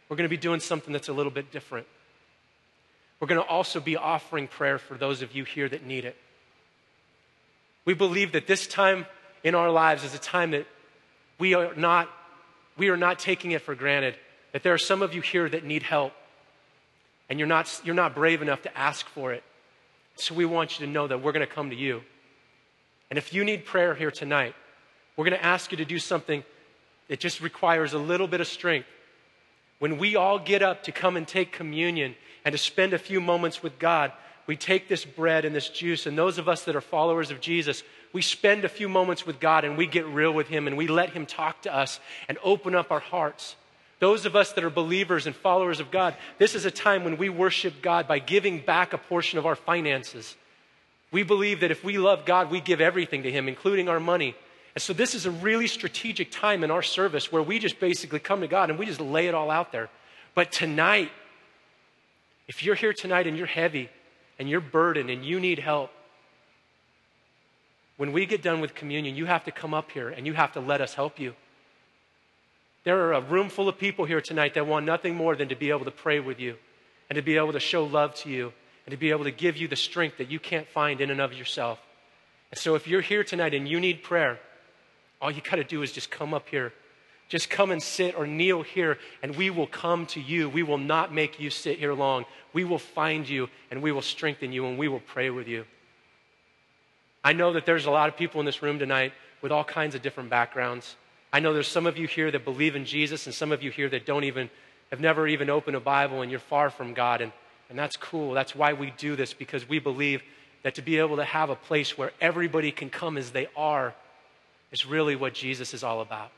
we're 0.08 0.18
going 0.18 0.26
to 0.26 0.30
be 0.30 0.38
doing 0.38 0.60
something 0.60 0.94
that's 0.94 1.10
a 1.10 1.14
little 1.14 1.32
bit 1.32 1.52
different. 1.52 1.88
We're 3.20 3.28
going 3.28 3.42
to 3.42 3.48
also 3.48 3.80
be 3.80 3.96
offering 3.96 4.48
prayer 4.48 4.78
for 4.78 4.96
those 4.96 5.22
of 5.22 5.34
you 5.34 5.46
here 5.46 5.70
that 5.70 5.86
need 5.86 6.06
it. 6.06 6.16
We 7.86 7.94
believe 7.94 8.34
that 8.34 8.46
this 8.46 8.68
time 8.68 9.06
in 9.44 9.56
our 9.56 9.72
lives 9.72 10.04
is 10.04 10.14
a 10.14 10.20
time 10.20 10.52
that 10.52 10.68
we 11.40 11.54
are 11.54 11.74
not, 11.76 12.10
we 12.78 12.90
are 12.90 12.98
not 12.98 13.20
taking 13.20 13.52
it 13.52 13.62
for 13.62 13.74
granted, 13.74 14.16
that 14.52 14.64
there 14.64 14.74
are 14.74 14.78
some 14.78 15.02
of 15.02 15.14
you 15.14 15.22
here 15.22 15.48
that 15.48 15.64
need 15.64 15.84
help, 15.84 16.14
and 17.30 17.40
you're 17.40 17.48
not, 17.48 17.82
you're 17.84 17.96
not 17.96 18.14
brave 18.14 18.42
enough 18.42 18.62
to 18.64 18.78
ask 18.78 19.08
for 19.08 19.34
it. 19.34 19.44
So 20.16 20.36
we 20.36 20.46
want 20.46 20.80
you 20.80 20.86
to 20.86 20.92
know 20.92 21.08
that 21.08 21.22
we're 21.22 21.32
going 21.32 21.46
to 21.46 21.54
come 21.54 21.70
to 21.70 21.76
you. 21.76 22.02
And 23.10 23.18
if 23.18 23.34
you 23.34 23.44
need 23.44 23.66
prayer 23.66 23.96
here 23.96 24.12
tonight, 24.12 24.56
we're 25.16 25.26
going 25.26 25.38
to 25.38 25.46
ask 25.46 25.72
you 25.72 25.78
to 25.78 25.86
do 25.86 26.00
something 26.00 26.44
that 27.08 27.20
just 27.20 27.42
requires 27.42 27.94
a 27.94 28.00
little 28.00 28.28
bit 28.28 28.42
of 28.42 28.48
strength. 28.48 28.88
When 29.80 29.98
we 29.98 30.16
all 30.16 30.40
get 30.40 30.64
up 30.64 30.84
to 30.84 30.92
come 30.92 31.18
and 31.18 31.28
take 31.28 31.52
communion, 31.52 32.16
and 32.46 32.54
to 32.54 32.58
spend 32.58 32.94
a 32.94 33.00
few 33.00 33.20
moments 33.20 33.64
with 33.64 33.78
God, 33.80 34.12
we 34.48 34.56
take 34.56 34.88
this 34.88 35.04
bread 35.04 35.44
and 35.44 35.56
this 35.56 35.68
juice, 35.68 36.06
and 36.06 36.16
those 36.16 36.38
of 36.38 36.48
us 36.48 36.64
that 36.66 36.76
are 36.76 36.82
followers 36.82 37.32
of 37.32 37.42
Jesus, 37.42 37.84
we 38.14 38.22
spend 38.22 38.64
a 38.64 38.70
few 38.70 38.88
moments 38.88 39.26
with 39.26 39.40
God 39.40 39.66
and 39.66 39.76
we 39.76 39.88
get 39.88 40.06
real 40.06 40.32
with 40.32 40.48
Him 40.48 40.68
and 40.68 40.78
we 40.78 40.88
let 40.88 41.10
Him 41.10 41.26
talk 41.26 41.64
to 41.64 41.76
us 41.76 42.00
and 42.30 42.38
open 42.44 42.76
up 42.76 42.92
our 42.92 43.00
hearts. 43.00 43.56
Those 44.00 44.26
of 44.26 44.36
us 44.36 44.54
that 44.54 44.64
are 44.64 44.70
believers 44.70 45.26
and 45.26 45.36
followers 45.36 45.80
of 45.80 45.90
God, 45.90 46.16
this 46.38 46.54
is 46.54 46.66
a 46.66 46.72
time 46.72 47.04
when 47.04 47.18
we 47.18 47.30
worship 47.30 47.82
God 47.82 48.08
by 48.08 48.20
giving 48.20 48.60
back 48.60 48.94
a 48.94 48.98
portion 48.98 49.40
of 49.40 49.46
our 49.46 49.56
finances. 49.56 50.36
We 51.16 51.24
believe 51.24 51.62
that 51.62 51.72
if 51.72 51.82
we 51.82 51.98
love 51.98 52.26
God, 52.26 52.52
we 52.52 52.60
give 52.60 52.82
everything 52.82 53.24
to 53.24 53.32
Him, 53.32 53.48
including 53.48 53.88
our 53.88 54.02
money. 54.02 54.36
And 54.74 54.82
so, 54.82 54.92
this 54.92 55.16
is 55.16 55.26
a 55.26 55.32
really 55.32 55.66
strategic 55.66 56.30
time 56.30 56.62
in 56.62 56.72
our 56.72 56.82
service 56.82 57.32
where 57.32 57.42
we 57.42 57.58
just 57.58 57.80
basically 57.80 58.20
come 58.20 58.42
to 58.42 58.50
God 58.50 58.70
and 58.70 58.78
we 58.78 58.86
just 58.86 59.00
lay 59.00 59.28
it 59.28 59.34
all 59.34 59.50
out 59.50 59.72
there. 59.72 59.90
But 60.34 60.52
tonight, 60.52 61.10
if 62.50 62.66
you're 62.66 62.76
here 62.76 62.92
tonight 62.92 63.28
and 63.28 63.38
you're 63.38 63.48
heavy 63.48 63.90
and 64.38 64.50
you're 64.50 64.60
burdened 64.60 65.10
and 65.10 65.24
you 65.24 65.40
need 65.40 65.58
help, 65.58 65.90
when 67.96 68.12
we 68.12 68.26
get 68.26 68.42
done 68.42 68.60
with 68.60 68.76
communion, 68.76 69.16
you 69.16 69.26
have 69.26 69.46
to 69.46 69.52
come 69.52 69.74
up 69.74 69.92
here 69.92 70.10
and 70.10 70.28
you 70.28 70.34
have 70.34 70.52
to 70.52 70.60
let 70.60 70.82
us 70.82 70.96
help 70.96 71.18
you. 71.18 71.34
There 72.84 73.00
are 73.08 73.14
a 73.14 73.22
room 73.22 73.48
full 73.48 73.70
of 73.70 73.78
people 73.78 74.04
here 74.04 74.20
tonight 74.20 74.56
that 74.56 74.68
want 74.68 74.86
nothing 74.86 75.16
more 75.16 75.38
than 75.38 75.48
to 75.48 75.56
be 75.56 75.70
able 75.70 75.86
to 75.86 75.92
pray 75.92 76.20
with 76.20 76.42
you 76.42 76.58
and 77.10 77.16
to 77.16 77.22
be 77.22 77.38
able 77.38 77.54
to 77.54 77.62
show 77.62 77.86
love 77.86 78.16
to 78.16 78.30
you 78.30 78.52
and 78.86 78.92
to 78.92 78.98
be 78.98 79.12
able 79.12 79.24
to 79.24 79.32
give 79.32 79.58
you 79.58 79.68
the 79.68 79.76
strength 79.76 80.18
that 80.18 80.30
you 80.30 80.40
can't 80.40 80.68
find 80.68 81.02
in 81.02 81.10
and 81.10 81.22
of 81.22 81.34
yourself. 81.34 81.80
And 82.52 82.60
so 82.60 82.76
if 82.76 82.88
you're 82.88 83.02
here 83.02 83.24
tonight 83.24 83.54
and 83.54 83.68
you 83.68 83.80
need 83.80 84.04
prayer, 84.04 84.40
all 85.22 85.32
you 85.32 85.42
got 85.42 85.56
to 85.56 85.64
do 85.64 85.82
is 85.82 85.92
just 85.92 86.12
come 86.12 86.34
up 86.34 86.50
here 86.50 86.72
just 87.28 87.50
come 87.50 87.72
and 87.72 87.82
sit 87.82 88.16
or 88.16 88.28
kneel 88.28 88.62
here, 88.62 89.00
and 89.24 89.36
we 89.36 89.50
will 89.50 89.68
come 89.68 90.06
to 90.08 90.22
you. 90.22 90.48
We 90.48 90.64
will 90.64 90.78
not 90.78 91.14
make 91.14 91.40
you 91.40 91.50
sit 91.50 91.80
here 91.80 91.94
long. 91.94 92.26
We 92.54 92.64
will 92.64 92.80
find 92.80 93.28
you, 93.28 93.50
and 93.72 93.82
we 93.82 93.92
will 93.92 94.04
strengthen 94.04 94.52
you, 94.52 94.68
and 94.68 94.78
we 94.78 94.88
will 94.88 95.00
pray 95.00 95.30
with 95.30 95.48
you. 95.48 95.66
I 97.24 97.34
know 97.34 97.54
that 97.54 97.66
there's 97.66 97.88
a 97.88 97.92
lot 97.92 98.10
of 98.10 98.18
people 98.18 98.40
in 98.40 98.46
this 98.46 98.62
room 98.62 98.78
tonight 98.78 99.14
with 99.42 99.52
all 99.52 99.64
kinds 99.64 99.96
of 99.96 100.04
different 100.04 100.30
backgrounds. 100.30 100.96
I 101.34 101.40
know 101.40 101.54
there's 101.54 101.68
some 101.68 101.88
of 101.88 101.98
you 101.98 102.08
here 102.08 102.30
that 102.30 102.46
believe 102.46 102.76
in 102.76 102.86
Jesus, 102.86 103.26
and 103.26 103.34
some 103.34 103.52
of 103.52 103.64
you 103.64 103.72
here 103.72 103.90
that 103.90 104.06
don't 104.06 104.24
even, 104.24 104.52
have 104.92 105.00
never 105.00 105.28
even 105.28 105.50
opened 105.50 105.76
a 105.76 105.80
Bible, 105.80 106.22
and 106.22 106.30
you're 106.30 106.40
far 106.40 106.70
from 106.70 106.94
God. 106.94 107.22
And, 107.22 107.32
and 107.70 107.78
that's 107.78 107.98
cool. 107.98 108.34
That's 108.34 108.56
why 108.56 108.74
we 108.74 108.92
do 108.98 109.16
this, 109.16 109.34
because 109.34 109.68
we 109.68 109.80
believe 109.80 110.22
that 110.64 110.76
to 110.76 110.82
be 110.82 110.98
able 110.98 111.18
to 111.18 111.24
have 111.24 111.50
a 111.50 111.56
place 111.56 111.98
where 111.98 112.12
everybody 112.20 112.72
can 112.72 112.90
come 112.90 113.18
as 113.18 113.32
they 113.32 113.48
are 113.56 113.94
is 114.72 114.86
really 114.86 115.16
what 115.16 115.34
Jesus 115.34 115.74
is 115.74 115.84
all 115.84 116.02
about. 116.02 116.32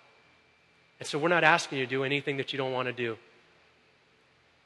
And 1.00 1.08
so 1.08 1.18
we're 1.18 1.30
not 1.30 1.44
asking 1.44 1.80
you 1.80 1.86
to 1.86 1.90
do 1.90 2.04
anything 2.04 2.38
that 2.38 2.52
you 2.52 2.58
don't 2.58 2.74
want 2.74 2.88
to 2.88 2.94
do. 2.94 3.18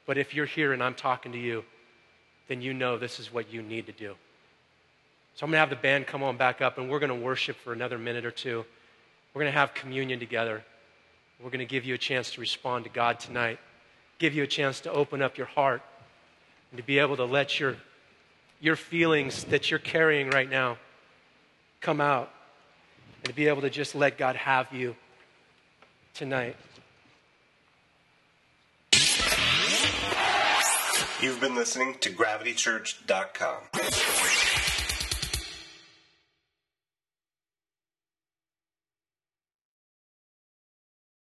But 0.06 0.18
if 0.18 0.34
you're 0.34 0.46
here 0.46 0.72
and 0.72 0.82
I'm 0.82 0.94
talking 0.94 1.32
to 1.32 1.38
you, 1.38 1.64
then 2.48 2.60
you 2.60 2.74
know 2.74 2.98
this 2.98 3.20
is 3.20 3.32
what 3.32 3.52
you 3.52 3.62
need 3.62 3.86
to 3.86 3.92
do. 3.92 4.14
So 5.34 5.44
I'm 5.44 5.50
going 5.50 5.56
to 5.56 5.60
have 5.60 5.70
the 5.70 5.76
band 5.76 6.06
come 6.06 6.22
on 6.22 6.36
back 6.36 6.60
up 6.60 6.78
and 6.78 6.90
we're 6.90 6.98
going 6.98 7.16
to 7.16 7.24
worship 7.24 7.56
for 7.56 7.72
another 7.72 7.98
minute 7.98 8.24
or 8.24 8.30
two. 8.30 8.64
We're 9.32 9.42
going 9.42 9.52
to 9.52 9.58
have 9.58 9.74
communion 9.74 10.18
together. 10.18 10.62
We're 11.40 11.50
going 11.50 11.60
to 11.60 11.64
give 11.64 11.84
you 11.84 11.94
a 11.94 11.98
chance 11.98 12.32
to 12.32 12.40
respond 12.40 12.84
to 12.84 12.90
God 12.90 13.20
tonight, 13.20 13.58
give 14.18 14.34
you 14.34 14.42
a 14.42 14.46
chance 14.46 14.80
to 14.80 14.92
open 14.92 15.22
up 15.22 15.38
your 15.38 15.46
heart 15.46 15.82
and 16.72 16.78
to 16.78 16.84
be 16.84 16.98
able 16.98 17.16
to 17.16 17.24
let 17.24 17.60
your, 17.60 17.76
your 18.60 18.76
feelings 18.76 19.44
that 19.44 19.70
you're 19.70 19.78
carrying 19.78 20.30
right 20.30 20.50
now 20.50 20.78
come 21.82 22.00
out 22.00 22.32
and 23.18 23.26
to 23.26 23.34
be 23.34 23.46
able 23.46 23.60
to 23.60 23.70
just 23.70 23.94
let 23.94 24.16
God 24.16 24.36
have 24.36 24.72
you 24.72 24.96
tonight. 26.14 26.56
You've 31.20 31.40
been 31.40 31.54
listening 31.54 31.96
to 32.00 32.10
gravitychurch.com. 32.10 34.21